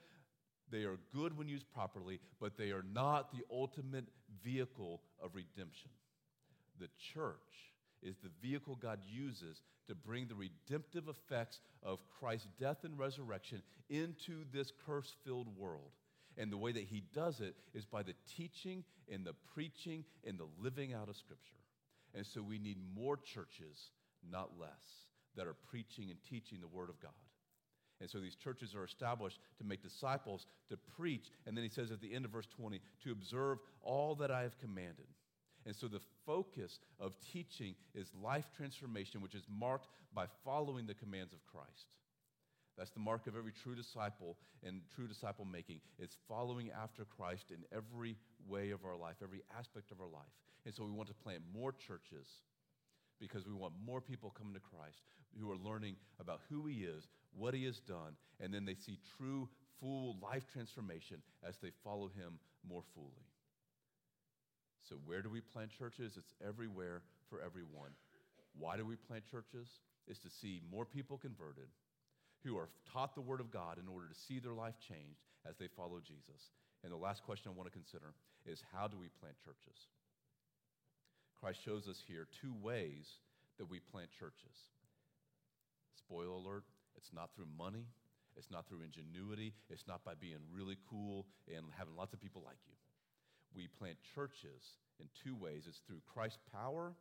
They 0.70 0.84
are 0.84 0.98
good 1.12 1.36
when 1.36 1.48
used 1.48 1.68
properly, 1.74 2.20
but 2.40 2.56
they 2.56 2.70
are 2.70 2.84
not 2.94 3.32
the 3.32 3.42
ultimate 3.50 4.06
vehicle 4.44 5.00
of 5.20 5.34
redemption. 5.34 5.90
The 6.78 6.88
church 7.12 7.74
is 8.02 8.16
the 8.18 8.30
vehicle 8.40 8.76
God 8.76 9.00
uses 9.08 9.62
to 9.88 9.94
bring 9.94 10.26
the 10.26 10.34
redemptive 10.34 11.08
effects 11.08 11.60
of 11.82 11.98
Christ's 12.18 12.48
death 12.58 12.84
and 12.84 12.98
resurrection 12.98 13.62
into 13.88 14.44
this 14.52 14.72
curse 14.86 15.14
filled 15.24 15.48
world. 15.56 15.90
And 16.36 16.50
the 16.50 16.56
way 16.56 16.72
that 16.72 16.84
he 16.84 17.02
does 17.12 17.40
it 17.40 17.54
is 17.74 17.84
by 17.84 18.02
the 18.02 18.14
teaching 18.36 18.84
and 19.12 19.24
the 19.24 19.34
preaching 19.52 20.04
and 20.26 20.38
the 20.38 20.48
living 20.62 20.94
out 20.94 21.08
of 21.08 21.16
Scripture. 21.16 21.56
And 22.14 22.24
so 22.24 22.42
we 22.42 22.58
need 22.58 22.78
more 22.94 23.16
churches, 23.16 23.90
not 24.28 24.50
less, 24.58 24.70
that 25.36 25.46
are 25.46 25.56
preaching 25.70 26.10
and 26.10 26.18
teaching 26.28 26.60
the 26.60 26.68
Word 26.68 26.88
of 26.88 27.00
God. 27.00 27.12
And 28.00 28.08
so 28.08 28.18
these 28.18 28.34
churches 28.34 28.74
are 28.74 28.84
established 28.84 29.38
to 29.58 29.64
make 29.64 29.82
disciples, 29.82 30.46
to 30.70 30.78
preach. 30.96 31.30
And 31.46 31.56
then 31.56 31.64
he 31.64 31.70
says 31.70 31.90
at 31.90 32.00
the 32.00 32.14
end 32.14 32.24
of 32.24 32.30
verse 32.30 32.46
20, 32.56 32.80
to 33.04 33.12
observe 33.12 33.58
all 33.82 34.14
that 34.16 34.30
I 34.30 34.42
have 34.42 34.58
commanded. 34.58 35.06
And 35.66 35.76
so 35.76 35.88
the 35.88 36.00
focus 36.24 36.78
of 36.98 37.14
teaching 37.32 37.74
is 37.94 38.10
life 38.22 38.46
transformation, 38.56 39.20
which 39.20 39.34
is 39.34 39.44
marked 39.48 39.88
by 40.14 40.26
following 40.44 40.86
the 40.86 40.94
commands 40.94 41.32
of 41.32 41.44
Christ. 41.46 41.86
That's 42.78 42.90
the 42.90 43.00
mark 43.00 43.26
of 43.26 43.36
every 43.36 43.52
true 43.52 43.74
disciple 43.74 44.38
and 44.64 44.80
true 44.94 45.06
disciple 45.06 45.44
making. 45.44 45.80
It's 45.98 46.16
following 46.28 46.70
after 46.70 47.04
Christ 47.04 47.50
in 47.50 47.58
every 47.76 48.16
way 48.48 48.70
of 48.70 48.84
our 48.84 48.96
life, 48.96 49.16
every 49.22 49.42
aspect 49.58 49.90
of 49.90 50.00
our 50.00 50.08
life. 50.08 50.32
And 50.64 50.74
so 50.74 50.84
we 50.84 50.92
want 50.92 51.08
to 51.08 51.14
plant 51.14 51.42
more 51.54 51.72
churches 51.72 52.26
because 53.20 53.46
we 53.46 53.52
want 53.52 53.74
more 53.84 54.00
people 54.00 54.34
coming 54.36 54.54
to 54.54 54.60
Christ 54.60 55.02
who 55.38 55.50
are 55.50 55.56
learning 55.56 55.96
about 56.18 56.40
who 56.48 56.66
He 56.66 56.84
is, 56.84 57.08
what 57.36 57.54
He 57.54 57.64
has 57.64 57.80
done, 57.80 58.16
and 58.40 58.52
then 58.52 58.64
they 58.64 58.74
see 58.74 58.98
true, 59.18 59.48
full 59.78 60.16
life 60.22 60.44
transformation 60.52 61.18
as 61.46 61.58
they 61.58 61.70
follow 61.84 62.08
Him 62.08 62.38
more 62.66 62.82
fully. 62.94 63.29
So, 64.88 64.96
where 65.04 65.22
do 65.22 65.30
we 65.30 65.40
plant 65.40 65.70
churches? 65.76 66.14
It's 66.16 66.34
everywhere 66.46 67.02
for 67.28 67.40
everyone. 67.40 67.90
Why 68.58 68.76
do 68.76 68.84
we 68.84 68.96
plant 68.96 69.24
churches? 69.30 69.68
Is 70.08 70.18
to 70.18 70.30
see 70.30 70.60
more 70.72 70.84
people 70.84 71.18
converted 71.18 71.68
who 72.44 72.56
are 72.56 72.68
taught 72.92 73.14
the 73.14 73.20
Word 73.20 73.40
of 73.40 73.52
God 73.52 73.78
in 73.78 73.86
order 73.86 74.08
to 74.08 74.14
see 74.14 74.38
their 74.38 74.54
life 74.54 74.74
changed 74.80 75.28
as 75.48 75.56
they 75.56 75.68
follow 75.68 76.00
Jesus. 76.00 76.50
And 76.82 76.92
the 76.92 76.96
last 76.96 77.22
question 77.22 77.52
I 77.52 77.56
want 77.56 77.70
to 77.70 77.76
consider 77.78 78.14
is 78.46 78.64
how 78.72 78.88
do 78.88 78.96
we 78.96 79.08
plant 79.20 79.36
churches? 79.44 79.76
Christ 81.38 81.60
shows 81.64 81.88
us 81.88 82.02
here 82.06 82.26
two 82.40 82.52
ways 82.62 83.20
that 83.58 83.68
we 83.68 83.78
plant 83.78 84.08
churches. 84.18 84.72
Spoiler 85.96 86.32
alert, 86.32 86.64
it's 86.96 87.12
not 87.12 87.30
through 87.36 87.48
money, 87.56 87.84
it's 88.36 88.50
not 88.50 88.68
through 88.68 88.80
ingenuity, 88.82 89.52
it's 89.68 89.86
not 89.86 90.04
by 90.04 90.12
being 90.18 90.40
really 90.52 90.76
cool 90.88 91.26
and 91.48 91.64
having 91.76 91.96
lots 91.96 92.12
of 92.12 92.20
people 92.20 92.42
like 92.44 92.58
you. 92.66 92.74
We 93.54 93.68
plant 93.78 93.96
churches 94.14 94.78
in 95.00 95.08
two 95.24 95.34
ways 95.34 95.64
it's 95.68 95.80
through 95.86 96.00
Christ's 96.12 96.38
power 96.52 96.92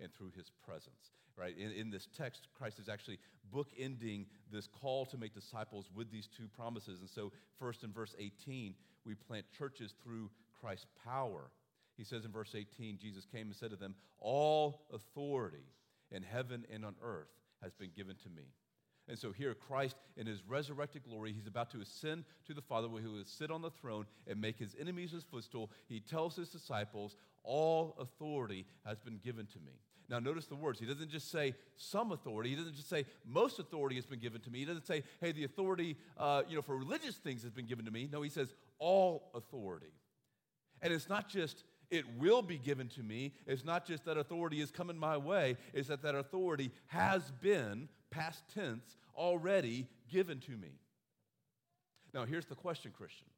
and 0.00 0.12
through 0.12 0.32
his 0.36 0.50
presence. 0.66 1.12
Right? 1.36 1.56
In, 1.58 1.72
in 1.72 1.90
this 1.90 2.06
text, 2.16 2.46
Christ 2.56 2.78
is 2.78 2.88
actually 2.88 3.18
bookending 3.52 4.26
this 4.52 4.68
call 4.68 5.04
to 5.06 5.18
make 5.18 5.34
disciples 5.34 5.86
with 5.94 6.10
these 6.10 6.28
two 6.36 6.46
promises. 6.56 7.00
And 7.00 7.10
so, 7.10 7.32
first 7.58 7.82
in 7.82 7.92
verse 7.92 8.14
18, 8.18 8.74
we 9.04 9.14
plant 9.14 9.44
churches 9.58 9.94
through 10.02 10.30
Christ's 10.60 10.86
power. 11.04 11.50
He 11.96 12.04
says 12.04 12.24
in 12.24 12.32
verse 12.32 12.54
18, 12.54 12.98
Jesus 13.00 13.26
came 13.30 13.48
and 13.48 13.56
said 13.56 13.70
to 13.70 13.76
them, 13.76 13.94
All 14.18 14.86
authority 14.92 15.66
in 16.10 16.22
heaven 16.22 16.64
and 16.72 16.84
on 16.84 16.94
earth 17.02 17.28
has 17.62 17.72
been 17.74 17.90
given 17.96 18.16
to 18.22 18.28
me. 18.30 18.44
And 19.08 19.18
so 19.18 19.32
here, 19.32 19.54
Christ, 19.54 19.96
in 20.16 20.26
his 20.26 20.42
resurrected 20.48 21.04
glory, 21.04 21.32
he's 21.32 21.46
about 21.46 21.70
to 21.72 21.80
ascend 21.80 22.24
to 22.46 22.54
the 22.54 22.62
Father, 22.62 22.88
where 22.88 23.02
he 23.02 23.08
will 23.08 23.24
sit 23.24 23.50
on 23.50 23.60
the 23.60 23.70
throne 23.70 24.06
and 24.26 24.40
make 24.40 24.58
his 24.58 24.74
enemies 24.80 25.12
his 25.12 25.24
footstool. 25.24 25.70
He 25.88 26.00
tells 26.00 26.36
his 26.36 26.48
disciples, 26.48 27.16
All 27.42 27.96
authority 27.98 28.66
has 28.86 28.98
been 28.98 29.18
given 29.22 29.46
to 29.46 29.58
me. 29.58 29.72
Now, 30.08 30.18
notice 30.18 30.46
the 30.46 30.54
words. 30.54 30.78
He 30.78 30.86
doesn't 30.86 31.10
just 31.10 31.30
say 31.30 31.54
some 31.76 32.12
authority. 32.12 32.50
He 32.50 32.56
doesn't 32.56 32.76
just 32.76 32.90
say 32.90 33.06
most 33.24 33.58
authority 33.58 33.96
has 33.96 34.06
been 34.06 34.18
given 34.18 34.40
to 34.42 34.50
me. 34.50 34.60
He 34.60 34.64
doesn't 34.64 34.86
say, 34.86 35.02
hey, 35.20 35.32
the 35.32 35.44
authority 35.44 35.96
uh, 36.18 36.42
you 36.48 36.56
know, 36.56 36.62
for 36.62 36.76
religious 36.76 37.16
things 37.16 37.42
has 37.42 37.52
been 37.52 37.66
given 37.66 37.84
to 37.86 37.90
me. 37.90 38.08
No, 38.10 38.20
he 38.22 38.28
says 38.28 38.54
all 38.78 39.30
authority. 39.34 39.92
And 40.82 40.92
it's 40.92 41.08
not 41.08 41.28
just 41.28 41.64
it 41.94 42.04
will 42.18 42.42
be 42.42 42.58
given 42.58 42.88
to 42.88 43.02
me. 43.02 43.32
It's 43.46 43.64
not 43.64 43.86
just 43.86 44.04
that 44.04 44.18
authority 44.18 44.60
is 44.60 44.70
coming 44.70 44.98
my 44.98 45.16
way, 45.16 45.56
it's 45.72 45.88
that 45.88 46.02
that 46.02 46.14
authority 46.14 46.72
has 46.88 47.30
been, 47.40 47.88
past 48.10 48.42
tense, 48.52 48.96
already 49.16 49.86
given 50.10 50.40
to 50.40 50.52
me. 50.52 50.80
Now, 52.12 52.24
here's 52.24 52.46
the 52.46 52.54
question, 52.54 52.92
Christian. 52.96 53.28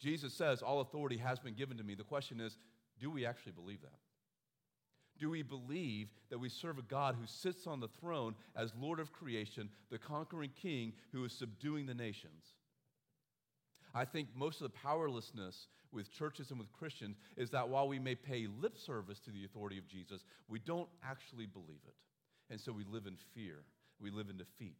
Jesus 0.00 0.32
says, 0.32 0.62
All 0.62 0.80
authority 0.80 1.18
has 1.18 1.38
been 1.38 1.54
given 1.54 1.76
to 1.76 1.84
me. 1.84 1.94
The 1.94 2.04
question 2.04 2.40
is, 2.40 2.56
do 2.98 3.10
we 3.10 3.26
actually 3.26 3.52
believe 3.52 3.82
that? 3.82 3.98
Do 5.18 5.30
we 5.30 5.42
believe 5.42 6.08
that 6.30 6.38
we 6.38 6.48
serve 6.48 6.78
a 6.78 6.82
God 6.82 7.16
who 7.20 7.26
sits 7.26 7.66
on 7.66 7.80
the 7.80 7.88
throne 7.88 8.34
as 8.56 8.72
Lord 8.80 8.98
of 8.98 9.12
creation, 9.12 9.68
the 9.90 9.98
conquering 9.98 10.50
king 10.60 10.94
who 11.12 11.24
is 11.24 11.32
subduing 11.32 11.86
the 11.86 11.94
nations? 11.94 12.54
I 13.94 14.04
think 14.04 14.28
most 14.34 14.60
of 14.60 14.72
the 14.72 14.78
powerlessness 14.78 15.68
with 15.92 16.10
churches 16.10 16.50
and 16.50 16.58
with 16.58 16.72
Christians 16.72 17.18
is 17.36 17.50
that 17.50 17.68
while 17.68 17.88
we 17.88 17.98
may 17.98 18.14
pay 18.14 18.46
lip 18.60 18.78
service 18.78 19.20
to 19.20 19.30
the 19.30 19.44
authority 19.44 19.78
of 19.78 19.86
Jesus, 19.86 20.24
we 20.48 20.58
don't 20.58 20.88
actually 21.04 21.46
believe 21.46 21.80
it. 21.86 21.94
And 22.50 22.60
so 22.60 22.72
we 22.72 22.84
live 22.84 23.06
in 23.06 23.16
fear, 23.34 23.64
we 24.00 24.10
live 24.10 24.28
in 24.30 24.36
defeat. 24.36 24.78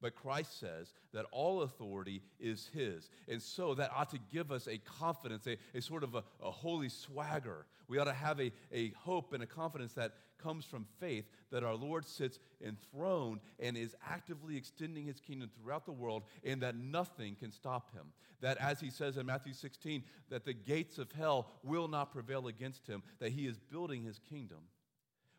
But 0.00 0.14
Christ 0.14 0.60
says 0.60 0.92
that 1.14 1.24
all 1.32 1.62
authority 1.62 2.22
is 2.38 2.68
His. 2.72 3.08
And 3.28 3.40
so 3.40 3.74
that 3.74 3.90
ought 3.94 4.10
to 4.10 4.18
give 4.30 4.52
us 4.52 4.68
a 4.68 4.78
confidence, 4.78 5.46
a, 5.46 5.56
a 5.74 5.80
sort 5.80 6.04
of 6.04 6.14
a, 6.14 6.22
a, 6.42 6.50
holy 6.50 6.88
swagger. 6.88 7.66
We 7.88 7.98
ought 7.98 8.04
to 8.04 8.12
have 8.12 8.38
a, 8.40 8.52
a 8.72 8.90
hope 8.90 9.32
and 9.32 9.42
a 9.42 9.46
confidence 9.46 9.94
that 9.94 10.12
comes 10.38 10.64
from 10.64 10.86
faith 11.00 11.24
that 11.50 11.64
our 11.64 11.74
Lord 11.74 12.06
sits 12.06 12.38
enthroned 12.64 13.40
and 13.58 13.76
is 13.76 13.94
actively 14.08 14.56
extending 14.56 15.06
His 15.06 15.20
kingdom 15.20 15.50
throughout 15.54 15.86
the 15.86 15.92
world 15.92 16.24
and 16.44 16.62
that 16.62 16.76
nothing 16.76 17.36
can 17.36 17.52
stop 17.52 17.92
Him. 17.92 18.12
That, 18.40 18.58
as 18.58 18.80
He 18.80 18.90
says 18.90 19.16
in 19.16 19.26
Matthew 19.26 19.54
16, 19.54 20.02
that 20.30 20.44
the 20.44 20.52
gates 20.54 20.98
of 20.98 21.12
hell 21.12 21.48
will 21.62 21.88
not 21.88 22.12
prevail 22.12 22.48
against 22.48 22.86
Him, 22.86 23.02
that 23.18 23.32
He 23.32 23.46
is 23.46 23.58
building 23.58 24.02
His 24.02 24.18
kingdom. 24.18 24.58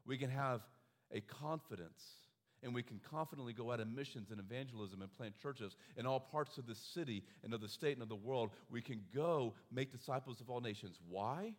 We 0.05 0.17
can 0.17 0.29
have 0.29 0.61
a 1.11 1.21
confidence 1.21 2.03
and 2.63 2.73
we 2.73 2.81
can 2.81 2.99
confidently 3.09 3.53
go 3.53 3.71
out 3.71 3.79
in 3.79 3.93
missions 3.93 4.31
and 4.31 4.39
evangelism 4.39 5.01
and 5.01 5.15
plant 5.15 5.37
churches 5.41 5.75
in 5.95 6.05
all 6.05 6.19
parts 6.19 6.57
of 6.57 6.65
the 6.65 6.75
city 6.75 7.23
and 7.43 7.53
of 7.53 7.61
the 7.61 7.69
state 7.69 7.93
and 7.93 8.01
of 8.01 8.09
the 8.09 8.15
world. 8.15 8.49
We 8.71 8.81
can 8.81 9.01
go 9.13 9.53
make 9.71 9.91
disciples 9.91 10.41
of 10.41 10.49
all 10.49 10.59
nations. 10.59 10.99
Why? 11.07 11.53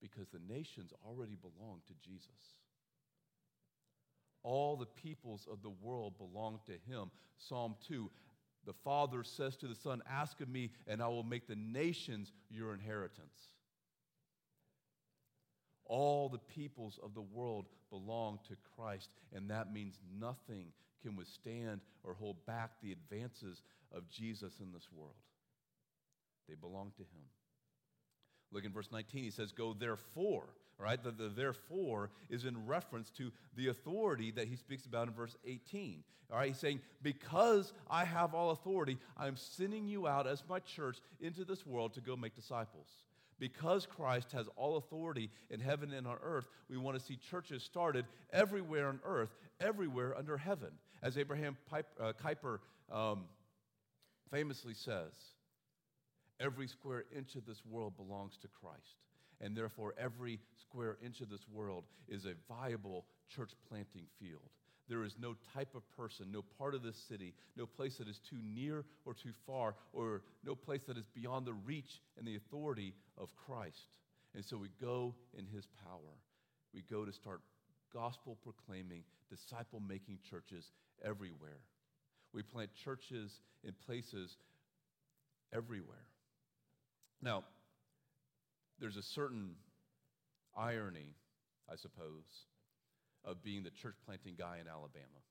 Because 0.00 0.28
the 0.28 0.40
nations 0.52 0.92
already 1.06 1.36
belong 1.36 1.80
to 1.86 1.94
Jesus. 2.06 2.54
All 4.42 4.76
the 4.76 4.86
peoples 4.86 5.48
of 5.50 5.62
the 5.62 5.70
world 5.70 6.18
belong 6.18 6.60
to 6.66 6.72
him. 6.72 7.10
Psalm 7.38 7.76
2 7.88 8.10
The 8.66 8.74
Father 8.84 9.24
says 9.24 9.56
to 9.56 9.66
the 9.66 9.74
Son, 9.74 10.02
Ask 10.10 10.40
of 10.40 10.48
me, 10.48 10.70
and 10.86 11.02
I 11.02 11.08
will 11.08 11.22
make 11.22 11.46
the 11.46 11.56
nations 11.56 12.32
your 12.50 12.74
inheritance. 12.74 13.52
All 15.86 16.28
the 16.28 16.38
peoples 16.38 16.98
of 17.02 17.14
the 17.14 17.22
world 17.22 17.66
belong 17.90 18.38
to 18.48 18.56
Christ, 18.76 19.10
and 19.32 19.50
that 19.50 19.72
means 19.72 19.98
nothing 20.18 20.72
can 21.02 21.16
withstand 21.16 21.80
or 22.02 22.14
hold 22.14 22.44
back 22.46 22.70
the 22.82 22.92
advances 22.92 23.62
of 23.92 24.08
Jesus 24.10 24.54
in 24.60 24.72
this 24.72 24.88
world. 24.92 25.14
They 26.48 26.54
belong 26.54 26.92
to 26.96 27.02
Him. 27.02 27.24
Look 28.54 28.64
in 28.64 28.72
verse 28.72 28.88
19, 28.90 29.24
he 29.24 29.30
says, 29.30 29.52
Go 29.52 29.74
therefore. 29.74 30.44
Right? 30.78 31.02
The, 31.02 31.12
the 31.12 31.28
therefore 31.28 32.10
is 32.30 32.44
in 32.44 32.66
reference 32.66 33.10
to 33.10 33.30
the 33.56 33.68
authority 33.68 34.30
that 34.32 34.48
he 34.48 34.56
speaks 34.56 34.86
about 34.86 35.08
in 35.08 35.14
verse 35.14 35.36
18. 35.44 36.02
All 36.32 36.38
right, 36.38 36.48
he's 36.48 36.58
saying, 36.58 36.80
Because 37.02 37.72
I 37.88 38.04
have 38.04 38.34
all 38.34 38.50
authority, 38.50 38.98
I'm 39.16 39.36
sending 39.36 39.86
you 39.86 40.08
out 40.08 40.26
as 40.26 40.42
my 40.48 40.58
church 40.60 40.98
into 41.20 41.44
this 41.44 41.66
world 41.66 41.94
to 41.94 42.00
go 42.00 42.16
make 42.16 42.34
disciples. 42.34 42.88
Because 43.38 43.86
Christ 43.86 44.32
has 44.32 44.46
all 44.56 44.76
authority 44.76 45.30
in 45.50 45.60
heaven 45.60 45.92
and 45.92 46.06
on 46.06 46.16
earth, 46.24 46.46
we 46.68 46.76
want 46.76 46.98
to 46.98 47.04
see 47.04 47.16
churches 47.30 47.62
started 47.62 48.06
everywhere 48.32 48.88
on 48.88 49.00
earth, 49.04 49.34
everywhere 49.60 50.16
under 50.16 50.36
heaven. 50.36 50.70
As 51.02 51.18
Abraham 51.18 51.56
Piper, 51.68 51.88
uh, 52.00 52.12
Kuyper 52.12 52.58
um, 52.90 53.24
famously 54.30 54.74
says, 54.74 55.12
every 56.40 56.68
square 56.68 57.04
inch 57.16 57.34
of 57.36 57.46
this 57.46 57.62
world 57.68 57.96
belongs 57.96 58.36
to 58.42 58.48
Christ. 58.48 58.96
And 59.40 59.56
therefore, 59.56 59.94
every 59.98 60.38
square 60.60 60.96
inch 61.04 61.20
of 61.20 61.28
this 61.28 61.46
world 61.52 61.84
is 62.08 62.24
a 62.24 62.34
viable 62.48 63.04
church 63.34 63.50
planting 63.68 64.06
field. 64.20 64.48
There 64.88 65.04
is 65.04 65.14
no 65.18 65.34
type 65.54 65.74
of 65.74 65.82
person, 65.96 66.30
no 66.30 66.44
part 66.58 66.74
of 66.74 66.82
this 66.82 66.96
city, 67.08 67.34
no 67.56 67.64
place 67.66 67.96
that 67.98 68.08
is 68.08 68.20
too 68.28 68.36
near 68.42 68.84
or 69.04 69.14
too 69.14 69.32
far, 69.46 69.74
or 69.92 70.22
no 70.44 70.54
place 70.54 70.82
that 70.86 70.98
is 70.98 71.06
beyond 71.14 71.46
the 71.46 71.54
reach 71.54 72.02
and 72.18 72.26
the 72.26 72.36
authority 72.36 72.94
of 73.16 73.34
Christ. 73.34 73.88
And 74.34 74.44
so 74.44 74.56
we 74.58 74.68
go 74.80 75.14
in 75.38 75.46
his 75.46 75.66
power. 75.84 76.18
We 76.74 76.82
go 76.90 77.04
to 77.04 77.12
start 77.12 77.40
gospel 77.92 78.36
proclaiming, 78.42 79.04
disciple 79.30 79.80
making 79.80 80.18
churches 80.28 80.70
everywhere. 81.04 81.60
We 82.32 82.42
plant 82.42 82.70
churches 82.84 83.40
in 83.62 83.72
places 83.86 84.36
everywhere. 85.54 86.04
Now, 87.22 87.44
there's 88.80 88.96
a 88.96 89.02
certain 89.02 89.56
irony, 90.56 91.14
I 91.70 91.76
suppose, 91.76 92.24
of 93.24 93.42
being 93.42 93.62
the 93.62 93.70
church 93.70 93.96
planting 94.04 94.34
guy 94.36 94.58
in 94.60 94.68
Alabama. 94.68 95.22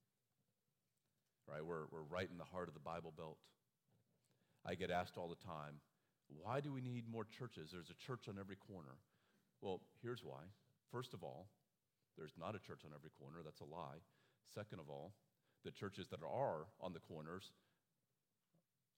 Right? 1.47 1.63
We're, 1.63 1.85
we're 1.91 2.07
right 2.09 2.29
in 2.29 2.37
the 2.37 2.43
heart 2.43 2.67
of 2.67 2.73
the 2.73 2.79
Bible 2.79 3.13
Belt. 3.15 3.37
I 4.65 4.75
get 4.75 4.89
asked 4.89 5.17
all 5.17 5.27
the 5.27 5.43
time, 5.45 5.81
why 6.41 6.61
do 6.61 6.71
we 6.71 6.81
need 6.81 7.03
more 7.11 7.25
churches? 7.25 7.69
There's 7.71 7.91
a 7.91 8.07
church 8.07 8.27
on 8.29 8.39
every 8.39 8.55
corner. 8.55 8.95
Well, 9.61 9.81
here's 10.01 10.23
why. 10.23 10.49
First 10.91 11.13
of 11.13 11.21
all, 11.21 11.47
there's 12.17 12.33
not 12.39 12.55
a 12.55 12.59
church 12.59 12.81
on 12.85 12.91
every 12.95 13.11
corner. 13.19 13.43
That's 13.43 13.61
a 13.61 13.65
lie. 13.65 14.01
Second 14.55 14.79
of 14.79 14.89
all, 14.89 15.13
the 15.65 15.71
churches 15.71 16.07
that 16.11 16.21
are 16.23 16.65
on 16.81 16.93
the 16.93 16.99
corners, 16.99 17.51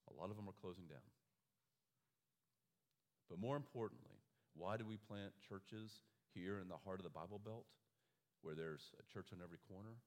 a 0.09 0.13
lot 0.13 0.29
of 0.29 0.35
them 0.35 0.47
are 0.47 0.61
closing 0.61 0.85
down. 0.85 1.05
But 3.29 3.39
more 3.39 3.55
importantly, 3.55 4.21
why 4.55 4.77
do 4.77 4.85
we 4.85 4.97
plant 4.97 5.33
churches 5.49 5.91
here 6.33 6.59
in 6.59 6.67
the 6.67 6.77
heart 6.85 6.99
of 6.99 7.03
the 7.03 7.09
Bible 7.09 7.41
Belt? 7.43 7.65
where 8.45 8.53
there's 8.53 8.93
a 9.01 9.05
church 9.11 9.33
on 9.33 9.41
every 9.41 9.57
corner 9.67 9.97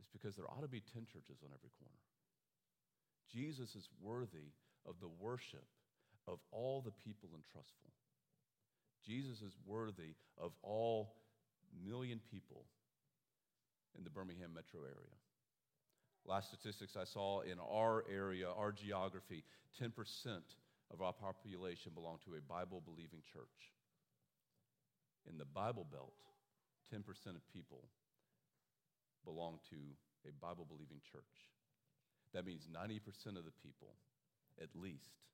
It's 0.00 0.08
because 0.08 0.34
there 0.34 0.48
ought 0.48 0.64
to 0.64 0.72
be 0.72 0.80
10 0.80 1.04
churches 1.04 1.44
on 1.44 1.52
every 1.52 1.68
corner. 1.76 2.00
Jesus 3.28 3.76
is 3.76 3.84
worthy 4.00 4.56
of 4.88 4.96
the 5.00 5.12
worship 5.20 5.68
of 6.26 6.38
all 6.50 6.80
the 6.80 6.96
people 7.04 7.28
in 7.36 7.44
Trussville. 7.44 7.92
Jesus 9.04 9.42
is 9.42 9.52
worthy 9.66 10.16
of 10.40 10.52
all 10.62 11.12
million 11.84 12.20
people 12.30 12.64
in 13.98 14.04
the 14.04 14.10
Birmingham 14.10 14.54
metro 14.54 14.80
area. 14.80 15.16
Last 16.24 16.48
statistics 16.48 16.96
I 16.96 17.04
saw 17.04 17.40
in 17.40 17.58
our 17.60 18.04
area, 18.10 18.48
our 18.48 18.72
geography, 18.72 19.44
10% 19.82 19.90
of 20.92 21.00
our 21.00 21.12
population 21.12 21.92
belong 21.94 22.20
to 22.28 22.36
a 22.36 22.44
Bible 22.44 22.84
believing 22.84 23.24
church. 23.24 23.72
In 25.24 25.38
the 25.38 25.48
Bible 25.48 25.86
Belt, 25.88 26.12
10% 26.92 27.00
of 27.32 27.42
people 27.48 27.88
belong 29.24 29.58
to 29.70 29.80
a 30.28 30.32
Bible 30.36 30.68
believing 30.68 31.00
church. 31.00 31.48
That 32.34 32.44
means 32.44 32.68
90% 32.68 33.38
of 33.40 33.48
the 33.48 33.56
people, 33.64 33.96
at 34.60 34.68
least, 34.76 35.24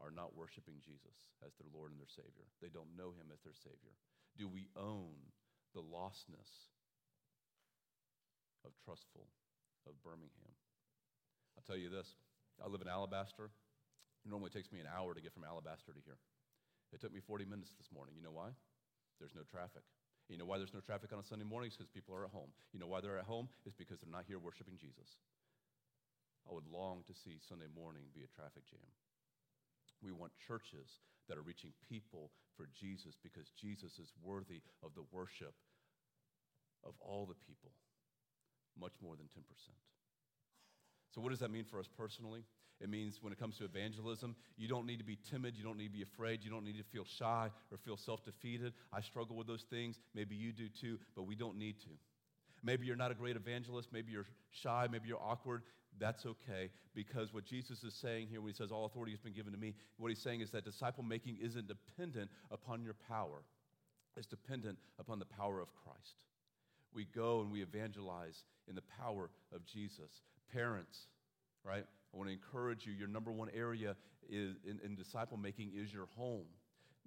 are 0.00 0.12
not 0.12 0.36
worshiping 0.36 0.80
Jesus 0.80 1.28
as 1.44 1.52
their 1.56 1.68
Lord 1.72 1.92
and 1.92 2.00
their 2.00 2.08
Savior. 2.10 2.48
They 2.60 2.72
don't 2.72 2.96
know 2.96 3.12
Him 3.12 3.28
as 3.32 3.40
their 3.44 3.56
Savior. 3.56 3.92
Do 4.36 4.48
we 4.48 4.68
own 4.76 5.12
the 5.76 5.84
lostness 5.84 6.48
of 8.64 8.72
Trussville, 8.80 9.28
of 9.84 9.96
Birmingham? 10.02 10.52
I'll 11.56 11.64
tell 11.64 11.76
you 11.76 11.88
this 11.88 12.16
I 12.60 12.68
live 12.68 12.80
in 12.80 12.88
Alabaster. 12.88 13.52
It 14.24 14.28
normally 14.28 14.50
takes 14.50 14.70
me 14.72 14.80
an 14.80 14.88
hour 14.88 15.14
to 15.14 15.20
get 15.20 15.32
from 15.32 15.44
Alabaster 15.44 15.92
to 15.92 16.02
here. 16.04 16.20
It 16.92 17.00
took 17.00 17.14
me 17.14 17.20
40 17.24 17.46
minutes 17.46 17.72
this 17.78 17.88
morning. 17.94 18.14
You 18.16 18.22
know 18.22 18.34
why? 18.34 18.52
There's 19.18 19.34
no 19.34 19.46
traffic. 19.48 19.86
You 20.28 20.38
know 20.38 20.46
why 20.46 20.58
there's 20.58 20.74
no 20.74 20.84
traffic 20.84 21.10
on 21.12 21.18
a 21.18 21.26
Sunday 21.26 21.44
morning? 21.44 21.70
Because 21.74 21.90
people 21.90 22.14
are 22.14 22.24
at 22.24 22.30
home. 22.30 22.54
You 22.72 22.78
know 22.78 22.86
why 22.86 23.00
they're 23.00 23.18
at 23.18 23.26
home? 23.26 23.48
It's 23.66 23.74
because 23.74 23.98
they're 23.98 24.12
not 24.12 24.30
here 24.30 24.38
worshiping 24.38 24.78
Jesus. 24.78 25.18
I 26.46 26.54
would 26.54 26.70
long 26.70 27.02
to 27.10 27.14
see 27.14 27.42
Sunday 27.42 27.68
morning 27.70 28.06
be 28.14 28.22
a 28.22 28.30
traffic 28.30 28.62
jam. 28.70 28.86
We 30.02 30.14
want 30.14 30.32
churches 30.46 31.02
that 31.28 31.36
are 31.36 31.44
reaching 31.44 31.74
people 31.88 32.30
for 32.56 32.70
Jesus 32.72 33.18
because 33.22 33.50
Jesus 33.58 33.98
is 33.98 34.14
worthy 34.22 34.62
of 34.82 34.94
the 34.94 35.04
worship 35.12 35.54
of 36.86 36.94
all 37.00 37.26
the 37.26 37.36
people, 37.46 37.70
much 38.78 38.94
more 39.02 39.16
than 39.16 39.26
10%. 39.26 39.44
So, 41.14 41.20
what 41.20 41.30
does 41.30 41.40
that 41.40 41.50
mean 41.50 41.64
for 41.64 41.78
us 41.78 41.88
personally? 41.90 42.46
It 42.80 42.88
means 42.88 43.18
when 43.20 43.32
it 43.32 43.38
comes 43.38 43.58
to 43.58 43.64
evangelism, 43.64 44.34
you 44.56 44.66
don't 44.66 44.86
need 44.86 44.98
to 44.98 45.04
be 45.04 45.18
timid. 45.30 45.54
You 45.56 45.62
don't 45.64 45.76
need 45.76 45.88
to 45.88 45.92
be 45.92 46.02
afraid. 46.02 46.40
You 46.42 46.50
don't 46.50 46.64
need 46.64 46.78
to 46.78 46.84
feel 46.84 47.04
shy 47.04 47.50
or 47.70 47.78
feel 47.78 47.96
self 47.96 48.24
defeated. 48.24 48.72
I 48.92 49.00
struggle 49.00 49.36
with 49.36 49.46
those 49.46 49.64
things. 49.68 49.98
Maybe 50.14 50.34
you 50.34 50.52
do 50.52 50.68
too, 50.68 50.98
but 51.14 51.24
we 51.24 51.34
don't 51.34 51.58
need 51.58 51.78
to. 51.80 51.90
Maybe 52.62 52.86
you're 52.86 52.96
not 52.96 53.10
a 53.10 53.14
great 53.14 53.36
evangelist. 53.36 53.88
Maybe 53.92 54.12
you're 54.12 54.26
shy. 54.50 54.86
Maybe 54.90 55.08
you're 55.08 55.22
awkward. 55.22 55.62
That's 55.98 56.24
okay 56.24 56.70
because 56.94 57.34
what 57.34 57.44
Jesus 57.44 57.82
is 57.82 57.94
saying 57.94 58.28
here 58.28 58.40
when 58.40 58.50
he 58.50 58.56
says, 58.56 58.70
All 58.70 58.86
authority 58.86 59.12
has 59.12 59.20
been 59.20 59.32
given 59.32 59.52
to 59.52 59.58
me, 59.58 59.74
what 59.98 60.08
he's 60.08 60.22
saying 60.22 60.40
is 60.40 60.50
that 60.50 60.64
disciple 60.64 61.02
making 61.02 61.38
isn't 61.42 61.68
dependent 61.68 62.30
upon 62.50 62.82
your 62.82 62.94
power, 63.08 63.42
it's 64.16 64.26
dependent 64.26 64.78
upon 64.98 65.18
the 65.18 65.24
power 65.24 65.60
of 65.60 65.68
Christ. 65.84 66.14
We 66.92 67.06
go 67.14 67.40
and 67.40 67.52
we 67.52 67.62
evangelize 67.62 68.44
in 68.68 68.74
the 68.74 68.82
power 68.98 69.30
of 69.54 69.64
Jesus. 69.64 70.22
Parents, 70.52 71.06
right? 71.64 71.84
I 72.12 72.16
want 72.16 72.28
to 72.28 72.32
encourage 72.32 72.86
you. 72.86 72.92
Your 72.92 73.08
number 73.08 73.30
one 73.30 73.48
area 73.54 73.96
is, 74.28 74.56
in, 74.64 74.80
in 74.84 74.96
disciple 74.96 75.36
making 75.36 75.72
is 75.74 75.92
your 75.92 76.06
home. 76.16 76.46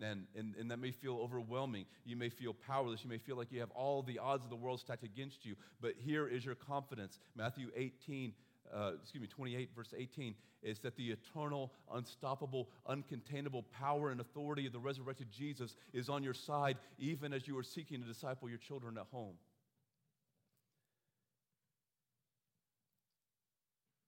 And, 0.02 0.26
and, 0.36 0.56
and 0.60 0.72
that 0.72 0.78
may 0.80 0.92
feel 0.92 1.18
overwhelming. 1.18 1.86
You 2.04 2.16
may 2.16 2.30
feel 2.30 2.54
powerless. 2.54 3.04
You 3.04 3.10
may 3.10 3.20
feel 3.20 3.38
like 3.38 3.52
you 3.52 3.60
have 3.60 3.72
all 3.72 4.02
the 4.02 4.20
odds 4.20 4.44
of 4.44 4.50
the 4.50 4.56
world 4.56 4.80
stacked 4.80 5.04
against 5.04 5.46
you. 5.46 5.56
But 5.82 5.94
here 5.98 6.28
is 6.28 6.44
your 6.44 6.56
confidence. 6.56 7.20
Matthew 7.36 7.70
18, 7.76 8.34
uh, 8.74 8.92
excuse 9.02 9.22
me, 9.22 9.28
28, 9.28 9.70
verse 9.76 9.94
18, 9.96 10.34
is 10.64 10.80
that 10.80 10.96
the 10.96 11.12
eternal, 11.12 11.72
unstoppable, 11.94 12.70
uncontainable 12.90 13.64
power 13.72 14.10
and 14.10 14.20
authority 14.20 14.66
of 14.66 14.74
the 14.74 14.80
resurrected 14.80 15.28
Jesus 15.32 15.76
is 15.94 16.10
on 16.10 16.24
your 16.24 16.34
side, 16.34 16.78
even 16.98 17.34
as 17.34 17.48
you 17.48 17.58
are 17.58 17.64
seeking 17.64 18.02
to 18.02 18.08
disciple 18.08 18.50
your 18.50 18.58
children 18.58 18.98
at 18.98 19.06
home. 19.12 19.36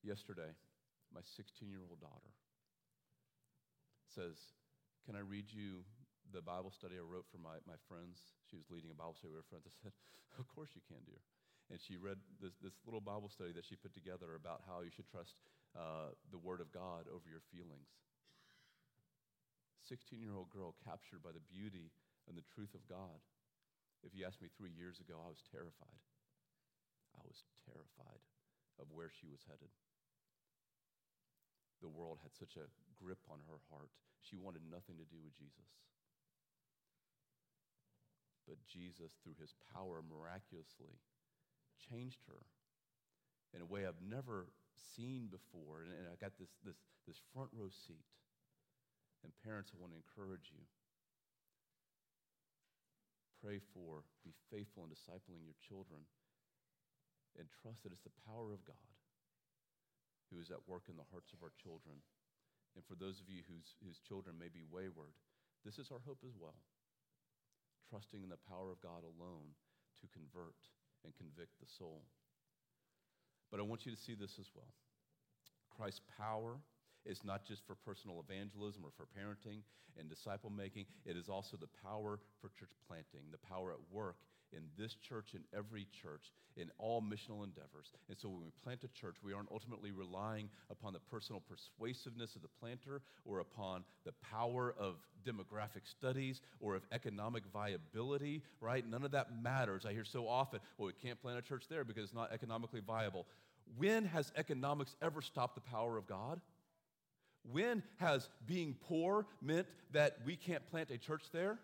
Yesterday, 0.04 0.52
my 1.16 1.24
16 1.24 1.72
year 1.72 1.88
old 1.88 2.04
daughter 2.04 2.36
says, 4.12 4.36
Can 5.08 5.16
I 5.16 5.24
read 5.24 5.48
you 5.48 5.88
the 6.36 6.44
Bible 6.44 6.76
study 6.76 7.00
I 7.00 7.08
wrote 7.08 7.26
for 7.32 7.40
my, 7.40 7.64
my 7.64 7.80
friends? 7.88 8.20
She 8.52 8.60
was 8.60 8.68
leading 8.68 8.92
a 8.92 9.00
Bible 9.00 9.16
study 9.16 9.32
with 9.32 9.48
her 9.48 9.52
friends. 9.52 9.64
I 9.64 9.74
said, 9.80 9.96
Of 10.36 10.52
course 10.52 10.76
you 10.76 10.84
can, 10.84 11.00
dear. 11.08 11.24
And 11.72 11.80
she 11.80 11.96
read 11.96 12.20
this, 12.44 12.54
this 12.60 12.76
little 12.84 13.02
Bible 13.02 13.32
study 13.32 13.56
that 13.56 13.66
she 13.66 13.80
put 13.80 13.96
together 13.96 14.36
about 14.36 14.68
how 14.68 14.84
you 14.84 14.92
should 14.92 15.10
trust 15.10 15.40
uh, 15.74 16.14
the 16.30 16.38
Word 16.38 16.60
of 16.60 16.70
God 16.76 17.08
over 17.10 17.26
your 17.26 17.42
feelings. 17.50 17.90
16 19.88 20.20
year 20.20 20.36
old 20.36 20.52
girl 20.52 20.76
captured 20.84 21.24
by 21.24 21.32
the 21.32 21.42
beauty 21.48 21.96
and 22.28 22.36
the 22.36 22.46
truth 22.54 22.76
of 22.76 22.86
God. 22.92 23.24
If 24.04 24.14
you 24.14 24.28
asked 24.28 24.44
me 24.44 24.54
three 24.54 24.74
years 24.76 25.02
ago, 25.02 25.18
I 25.18 25.32
was 25.32 25.42
terrified. 25.50 26.02
I 27.18 27.24
was 27.26 27.48
terrified 27.66 28.22
of 28.78 28.92
where 28.92 29.10
she 29.10 29.26
was 29.26 29.42
headed 29.48 29.72
the 31.82 31.92
world 31.92 32.20
had 32.24 32.34
such 32.36 32.56
a 32.56 32.70
grip 32.98 33.20
on 33.30 33.40
her 33.48 33.60
heart. 33.72 33.92
She 34.24 34.36
wanted 34.40 34.64
nothing 34.66 34.98
to 34.98 35.08
do 35.08 35.20
with 35.22 35.36
Jesus. 35.36 35.70
But 38.48 38.62
Jesus, 38.70 39.18
through 39.22 39.38
his 39.42 39.58
power, 39.74 40.06
miraculously 40.06 41.02
changed 41.82 42.22
her 42.30 42.46
in 43.54 43.62
a 43.62 43.68
way 43.68 43.86
I've 43.86 44.02
never 44.02 44.50
seen 44.96 45.28
before. 45.34 45.82
And, 45.82 45.92
and 45.94 46.06
I 46.10 46.16
got 46.22 46.38
this, 46.38 46.54
this, 46.62 46.78
this 47.10 47.18
front 47.34 47.50
row 47.54 47.70
seat. 47.70 48.06
And 49.26 49.34
parents, 49.42 49.74
I 49.74 49.82
want 49.82 49.94
to 49.94 50.00
encourage 50.00 50.54
you. 50.54 50.62
Pray 53.42 53.58
for, 53.74 54.06
be 54.22 54.34
faithful 54.54 54.86
in 54.86 54.94
discipling 54.94 55.42
your 55.46 55.58
children, 55.62 56.02
and 57.38 57.46
trust 57.62 57.82
that 57.84 57.94
it's 57.94 58.06
the 58.06 58.14
power 58.26 58.54
of 58.54 58.62
God 58.66 58.95
who 60.30 60.42
is 60.42 60.52
at 60.52 60.64
work 60.68 60.90
in 60.90 60.98
the 60.98 61.10
hearts 61.12 61.34
of 61.34 61.42
our 61.44 61.54
children. 61.62 62.02
And 62.76 62.84
for 62.84 62.96
those 62.96 63.22
of 63.24 63.30
you 63.32 63.46
whose, 63.48 63.76
whose 63.80 64.04
children 64.04 64.36
may 64.36 64.52
be 64.52 64.68
wayward, 64.68 65.16
this 65.64 65.80
is 65.80 65.90
our 65.92 66.04
hope 66.04 66.22
as 66.26 66.36
well. 66.38 66.58
Trusting 67.90 68.22
in 68.22 68.30
the 68.30 68.46
power 68.50 68.70
of 68.74 68.82
God 68.82 69.06
alone 69.06 69.56
to 70.02 70.08
convert 70.12 70.58
and 71.06 71.16
convict 71.16 71.56
the 71.62 71.70
soul. 71.70 72.04
But 73.50 73.60
I 73.60 73.64
want 73.64 73.86
you 73.86 73.94
to 73.94 73.98
see 73.98 74.14
this 74.14 74.38
as 74.40 74.50
well. 74.54 74.74
Christ's 75.70 76.02
power 76.18 76.58
is 77.06 77.24
not 77.24 77.46
just 77.46 77.66
for 77.66 77.76
personal 77.76 78.24
evangelism 78.26 78.84
or 78.84 78.92
for 78.98 79.06
parenting 79.06 79.62
and 79.98 80.10
disciple 80.10 80.50
making, 80.50 80.86
it 81.06 81.16
is 81.16 81.30
also 81.30 81.56
the 81.56 81.70
power 81.84 82.20
for 82.42 82.50
church 82.60 82.74
planting, 82.88 83.32
the 83.32 83.48
power 83.48 83.72
at 83.72 83.80
work 83.92 84.18
in 84.52 84.64
this 84.78 84.96
church, 84.96 85.34
in 85.34 85.42
every 85.56 85.88
church, 86.02 86.32
in 86.58 86.72
all 86.78 87.02
missional 87.02 87.44
endeavors. 87.44 87.92
And 88.10 88.18
so 88.18 88.30
when 88.30 88.44
we 88.44 88.52
plant 88.64 88.84
a 88.84 88.88
church, 88.90 89.16
we 89.24 89.34
aren't 89.34 89.52
ultimately 89.52 89.92
relying 89.92 90.50
upon 90.70 90.94
the 90.94 91.00
personal 91.00 91.42
persuasiveness 91.42 92.36
of 92.36 92.42
the 92.42 92.48
planter 92.60 93.02
or 93.26 93.40
upon 93.40 93.84
the 94.06 94.14
power 94.32 94.74
of 94.80 94.96
demographic 95.26 95.86
studies 95.86 96.42
or 96.60 96.76
of 96.76 96.84
economic 96.92 97.44
viability, 97.52 98.42
right? 98.62 98.88
None 98.88 99.04
of 99.04 99.12
that 99.12 99.42
matters. 99.42 99.86
I 99.86 99.94
hear 99.94 100.06
so 100.06 100.28
often, 100.28 100.60
well, 100.78 100.88
we 100.88 100.94
can't 100.94 101.22
plant 101.22 101.40
a 101.40 101.42
church 101.42 101.66
there 101.70 101.84
because 101.84 102.04
it's 102.04 102.14
not 102.14 102.32
economically 102.32 102.82
viable. 102.86 103.26
When 103.78 104.06
has 104.06 104.32
economics 104.36 104.96
ever 105.02 105.22
stopped 105.22 105.56
the 105.56 105.62
power 105.62 105.98
of 105.98 106.08
God? 106.08 106.40
When 107.52 107.84
has 107.98 108.30
being 108.46 108.76
poor 108.88 109.26
meant 109.42 109.68
that 109.92 110.18
we 110.26 110.36
can't 110.36 110.66
plant 110.68 110.90
a 110.92 110.98
church 110.98 111.24
there? 111.32 111.60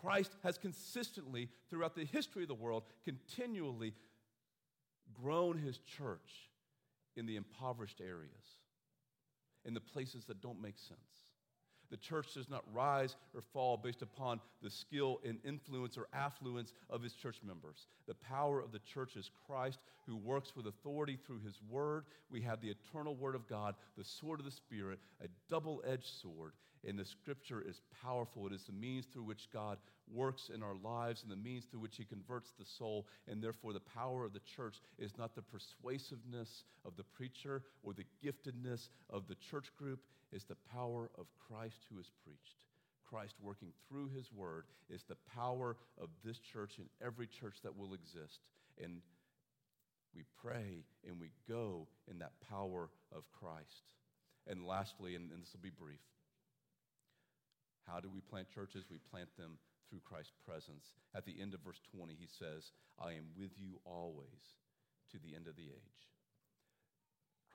Christ 0.00 0.34
has 0.42 0.58
consistently, 0.58 1.48
throughout 1.68 1.94
the 1.94 2.04
history 2.04 2.42
of 2.42 2.48
the 2.48 2.54
world, 2.54 2.84
continually 3.04 3.94
grown 5.12 5.58
his 5.58 5.78
church 5.78 6.50
in 7.16 7.26
the 7.26 7.36
impoverished 7.36 8.00
areas, 8.00 8.56
in 9.64 9.74
the 9.74 9.80
places 9.80 10.24
that 10.26 10.40
don't 10.40 10.60
make 10.60 10.78
sense. 10.78 11.29
The 11.90 11.96
church 11.96 12.34
does 12.34 12.48
not 12.48 12.64
rise 12.72 13.16
or 13.34 13.42
fall 13.52 13.76
based 13.76 14.02
upon 14.02 14.40
the 14.62 14.70
skill 14.70 15.20
and 15.24 15.38
influence 15.44 15.98
or 15.98 16.06
affluence 16.12 16.72
of 16.88 17.04
its 17.04 17.14
church 17.14 17.38
members. 17.44 17.86
The 18.06 18.14
power 18.14 18.60
of 18.60 18.72
the 18.72 18.78
church 18.78 19.16
is 19.16 19.30
Christ 19.46 19.80
who 20.06 20.16
works 20.16 20.54
with 20.56 20.66
authority 20.66 21.18
through 21.26 21.40
his 21.44 21.60
word. 21.68 22.04
We 22.30 22.40
have 22.42 22.60
the 22.60 22.70
eternal 22.70 23.16
word 23.16 23.34
of 23.34 23.48
God, 23.48 23.74
the 23.96 24.04
sword 24.04 24.40
of 24.40 24.46
the 24.46 24.52
Spirit, 24.52 24.98
a 25.22 25.28
double 25.48 25.82
edged 25.86 26.20
sword. 26.20 26.52
And 26.86 26.98
the 26.98 27.04
scripture 27.04 27.60
is 27.60 27.82
powerful. 28.02 28.46
It 28.46 28.54
is 28.54 28.64
the 28.64 28.72
means 28.72 29.06
through 29.06 29.24
which 29.24 29.48
God 29.52 29.78
works 30.12 30.50
in 30.54 30.62
our 30.62 30.74
lives 30.82 31.22
and 31.22 31.30
the 31.30 31.36
means 31.36 31.64
through 31.64 31.80
which 31.80 31.96
he 31.96 32.04
converts 32.04 32.52
the 32.58 32.64
soul. 32.78 33.06
And 33.28 33.42
therefore, 33.42 33.72
the 33.72 33.80
power 33.80 34.24
of 34.24 34.32
the 34.32 34.40
church 34.56 34.76
is 34.98 35.12
not 35.18 35.34
the 35.34 35.42
persuasiveness 35.42 36.64
of 36.84 36.96
the 36.96 37.04
preacher 37.04 37.62
or 37.82 37.92
the 37.92 38.06
giftedness 38.24 38.88
of 39.08 39.26
the 39.28 39.36
church 39.50 39.70
group, 39.78 40.00
it's 40.32 40.44
the 40.44 40.56
power 40.72 41.10
of 41.18 41.26
Christ 41.48 41.86
who 41.90 41.98
is 41.98 42.10
preached. 42.24 42.56
Christ 43.08 43.34
working 43.42 43.72
through 43.88 44.10
his 44.14 44.30
word 44.32 44.64
is 44.88 45.02
the 45.08 45.16
power 45.34 45.76
of 46.00 46.08
this 46.24 46.38
church 46.38 46.74
and 46.78 46.86
every 47.04 47.26
church 47.26 47.56
that 47.64 47.76
will 47.76 47.92
exist. 47.92 48.38
And 48.82 49.02
we 50.14 50.22
pray 50.42 50.84
and 51.06 51.20
we 51.20 51.30
go 51.48 51.88
in 52.08 52.18
that 52.20 52.32
power 52.48 52.88
of 53.12 53.24
Christ. 53.32 53.82
And 54.46 54.64
lastly, 54.64 55.16
and, 55.16 55.30
and 55.32 55.42
this 55.42 55.52
will 55.52 55.60
be 55.60 55.70
brief, 55.70 56.00
how 57.86 58.00
do 58.00 58.08
we 58.08 58.20
plant 58.20 58.48
churches? 58.54 58.84
We 58.90 58.98
plant 59.10 59.28
them 59.36 59.58
through 59.90 60.06
Christ's 60.06 60.32
presence. 60.46 60.94
At 61.14 61.26
the 61.26 61.34
end 61.42 61.52
of 61.52 61.60
verse 61.60 61.80
20, 61.94 62.14
he 62.14 62.28
says, 62.38 62.70
I 62.98 63.18
am 63.18 63.34
with 63.36 63.50
you 63.58 63.82
always 63.84 64.40
to 65.10 65.18
the 65.18 65.34
end 65.34 65.48
of 65.48 65.56
the 65.56 65.66
age. 65.66 66.00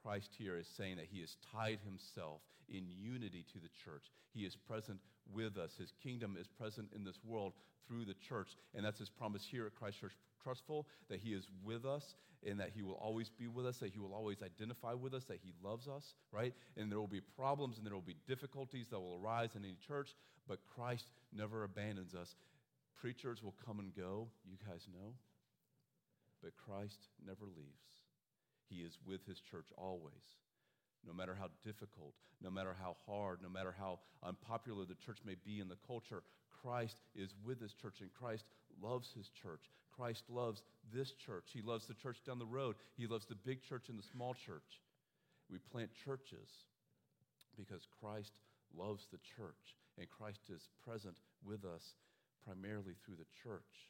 Christ 0.04 0.36
here 0.38 0.58
is 0.58 0.68
saying 0.78 0.98
that 0.98 1.10
he 1.10 1.22
has 1.22 1.36
tied 1.52 1.80
himself 1.84 2.42
in 2.70 2.86
unity 2.90 3.46
to 3.54 3.60
the 3.60 3.74
church. 3.84 4.12
He 4.34 4.42
is 4.42 4.56
present 4.56 5.00
with 5.34 5.58
us. 5.58 5.72
His 5.80 5.94
kingdom 6.04 6.38
is 6.40 6.48
present 6.48 6.90
in 6.96 7.04
this 7.04 7.18
world 7.26 7.54
through 7.88 8.06
the 8.06 8.16
church. 8.28 8.50
And 8.76 8.86
that's 8.86 9.00
his 9.00 9.10
promise 9.10 9.48
here 9.50 9.66
at 9.66 9.76
Christ 9.76 10.00
Church 10.00 10.14
Trussville 10.46 10.86
that 11.10 11.20
he 11.20 11.34
is 11.34 11.48
with 11.64 11.86
us 11.86 12.16
and 12.48 12.60
that 12.60 12.70
he 12.76 12.84
will 12.84 13.00
always 13.02 13.30
be 13.30 13.48
with 13.48 13.66
us, 13.66 13.78
that 13.78 13.92
he 13.92 14.00
will 14.00 14.14
always 14.14 14.42
identify 14.44 14.94
with 14.94 15.14
us, 15.14 15.24
that 15.26 15.40
he 15.44 15.52
loves 15.64 15.88
us, 15.88 16.14
right? 16.32 16.54
And 16.78 16.92
there 16.92 17.00
will 17.00 17.08
be 17.08 17.22
problems 17.22 17.78
and 17.78 17.86
there 17.86 17.94
will 17.94 18.02
be 18.02 18.18
difficulties 18.28 18.88
that 18.92 19.00
will 19.00 19.20
arise 19.24 19.56
in 19.56 19.64
any 19.64 19.78
church, 19.88 20.16
but 20.48 20.60
Christ 20.76 21.10
never 21.34 21.64
abandons 21.64 22.14
us. 22.14 22.36
Preachers 23.00 23.42
will 23.44 23.56
come 23.66 23.80
and 23.80 23.96
go, 23.96 24.28
you 24.46 24.58
guys 24.68 24.88
know, 24.94 25.14
but 26.44 26.52
Christ 26.58 27.08
never 27.26 27.46
leaves. 27.46 28.06
He 28.70 28.78
is 28.78 28.98
with 29.06 29.26
his 29.26 29.40
church 29.40 29.68
always. 29.78 30.14
No 31.06 31.14
matter 31.14 31.36
how 31.40 31.50
difficult, 31.64 32.14
no 32.42 32.50
matter 32.50 32.76
how 32.80 32.96
hard, 33.06 33.40
no 33.42 33.50
matter 33.50 33.76
how 33.78 34.00
unpopular 34.24 34.86
the 34.86 34.96
church 34.96 35.20
may 35.26 35.36
be 35.46 35.60
in 35.60 35.70
the 35.70 35.78
culture, 35.88 36.24
Christ 36.62 36.98
is 37.16 37.36
with 37.46 37.62
his 37.62 37.74
church 37.74 38.02
and 38.02 38.12
Christ 38.14 38.46
loves 38.82 39.12
his 39.16 39.30
church. 39.42 39.62
Christ 39.96 40.24
loves 40.30 40.62
this 40.94 41.12
church. 41.26 41.46
He 41.54 41.62
loves 41.62 41.88
the 41.88 41.94
church 41.94 42.18
down 42.26 42.40
the 42.40 42.46
road. 42.46 42.76
He 42.98 43.08
loves 43.08 43.26
the 43.26 43.36
big 43.36 43.64
church 43.64 43.90
and 43.90 43.98
the 43.98 44.08
small 44.12 44.34
church. 44.34 44.82
We 45.50 45.60
plant 45.72 45.90
churches 46.04 46.50
because 47.58 47.88
Christ 48.02 48.34
loves 48.76 49.08
the 49.12 49.20
church 49.38 49.76
and 49.98 50.08
Christ 50.10 50.42
is 50.50 50.68
present 50.84 51.16
with 51.46 51.64
us 51.64 51.96
primarily 52.44 52.94
through 53.06 53.16
the 53.16 53.32
church. 53.44 53.88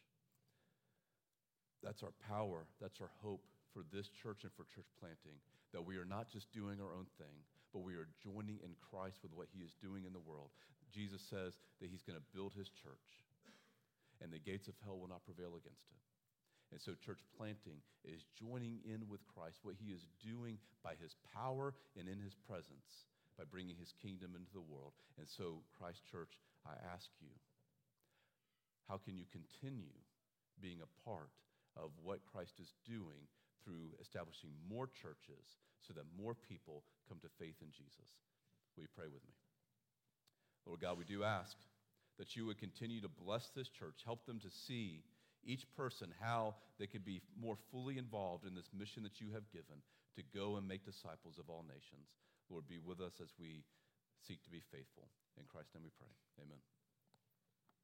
That's 1.81 2.03
our 2.03 2.13
power. 2.27 2.65
That's 2.81 3.01
our 3.01 3.11
hope 3.21 3.45
for 3.73 3.83
this 3.91 4.09
church 4.21 4.43
and 4.43 4.53
for 4.53 4.65
church 4.73 4.89
planting. 4.99 5.37
That 5.73 5.85
we 5.85 5.97
are 5.97 6.05
not 6.07 6.29
just 6.29 6.53
doing 6.53 6.79
our 6.79 6.93
own 6.93 7.09
thing, 7.17 7.35
but 7.73 7.83
we 7.83 7.95
are 7.95 8.07
joining 8.23 8.61
in 8.63 8.77
Christ 8.79 9.19
with 9.21 9.33
what 9.33 9.51
he 9.51 9.65
is 9.65 9.75
doing 9.81 10.05
in 10.05 10.13
the 10.13 10.23
world. 10.23 10.49
Jesus 10.93 11.21
says 11.29 11.57
that 11.81 11.89
he's 11.89 12.05
going 12.05 12.17
to 12.17 12.31
build 12.33 12.53
his 12.55 12.69
church 12.69 13.25
and 14.25 14.33
the 14.33 14.41
gates 14.41 14.65
of 14.65 14.73
hell 14.81 14.97
will 14.97 15.07
not 15.07 15.21
prevail 15.21 15.53
against 15.53 15.85
it. 15.93 16.01
And 16.73 16.81
so, 16.81 16.97
church 16.97 17.21
planting 17.37 17.77
is 18.01 18.25
joining 18.33 18.81
in 18.81 19.05
with 19.05 19.21
Christ, 19.29 19.61
what 19.61 19.77
he 19.77 19.93
is 19.93 20.09
doing 20.17 20.57
by 20.81 20.97
his 20.97 21.13
power 21.29 21.77
and 21.93 22.09
in 22.09 22.17
his 22.17 22.33
presence, 22.33 23.05
by 23.37 23.45
bringing 23.45 23.77
his 23.77 23.93
kingdom 24.01 24.33
into 24.33 24.49
the 24.49 24.65
world. 24.65 24.97
And 25.21 25.29
so, 25.29 25.61
Christ 25.77 26.01
Church, 26.09 26.33
I 26.65 26.73
ask 26.89 27.05
you, 27.21 27.29
how 28.89 28.97
can 28.97 29.13
you 29.13 29.29
continue 29.29 29.93
being 30.57 30.81
a 30.81 30.93
part 31.05 31.29
of 31.77 31.93
what 32.01 32.25
Christ 32.25 32.57
is 32.57 32.73
doing 32.81 33.29
through 33.61 33.93
establishing 34.01 34.49
more 34.65 34.89
churches 34.89 35.61
so 35.85 35.93
that 35.93 36.09
more 36.17 36.33
people 36.33 36.81
come 37.05 37.21
to 37.21 37.29
faith 37.37 37.61
in 37.61 37.69
Jesus? 37.69 38.09
Will 38.73 38.89
you 38.89 38.93
pray 38.97 39.07
with 39.07 39.21
me? 39.21 39.37
Lord 40.65 40.81
God, 40.81 40.97
we 40.97 41.05
do 41.05 41.21
ask 41.21 41.53
that 42.17 42.35
you 42.35 42.45
would 42.45 42.59
continue 42.59 43.01
to 43.01 43.09
bless 43.09 43.49
this 43.55 43.69
church, 43.69 44.01
help 44.05 44.25
them 44.25 44.39
to 44.39 44.49
see 44.49 45.03
each 45.43 45.65
person 45.75 46.09
how 46.19 46.55
they 46.79 46.87
could 46.87 47.05
be 47.05 47.21
more 47.39 47.57
fully 47.71 47.97
involved 47.97 48.45
in 48.45 48.55
this 48.55 48.69
mission 48.77 49.03
that 49.03 49.21
you 49.21 49.27
have 49.33 49.49
given 49.51 49.81
to 50.15 50.23
go 50.33 50.55
and 50.55 50.67
make 50.67 50.85
disciples 50.85 51.37
of 51.37 51.49
all 51.49 51.63
nations. 51.67 52.09
Lord, 52.49 52.67
be 52.67 52.79
with 52.79 53.01
us 53.01 53.13
as 53.21 53.29
we 53.39 53.63
seek 54.27 54.43
to 54.43 54.49
be 54.49 54.61
faithful. 54.71 55.07
In 55.37 55.45
Christ's 55.47 55.75
name 55.75 55.83
we 55.83 55.91
pray. 55.97 56.11
Amen. 56.41 56.74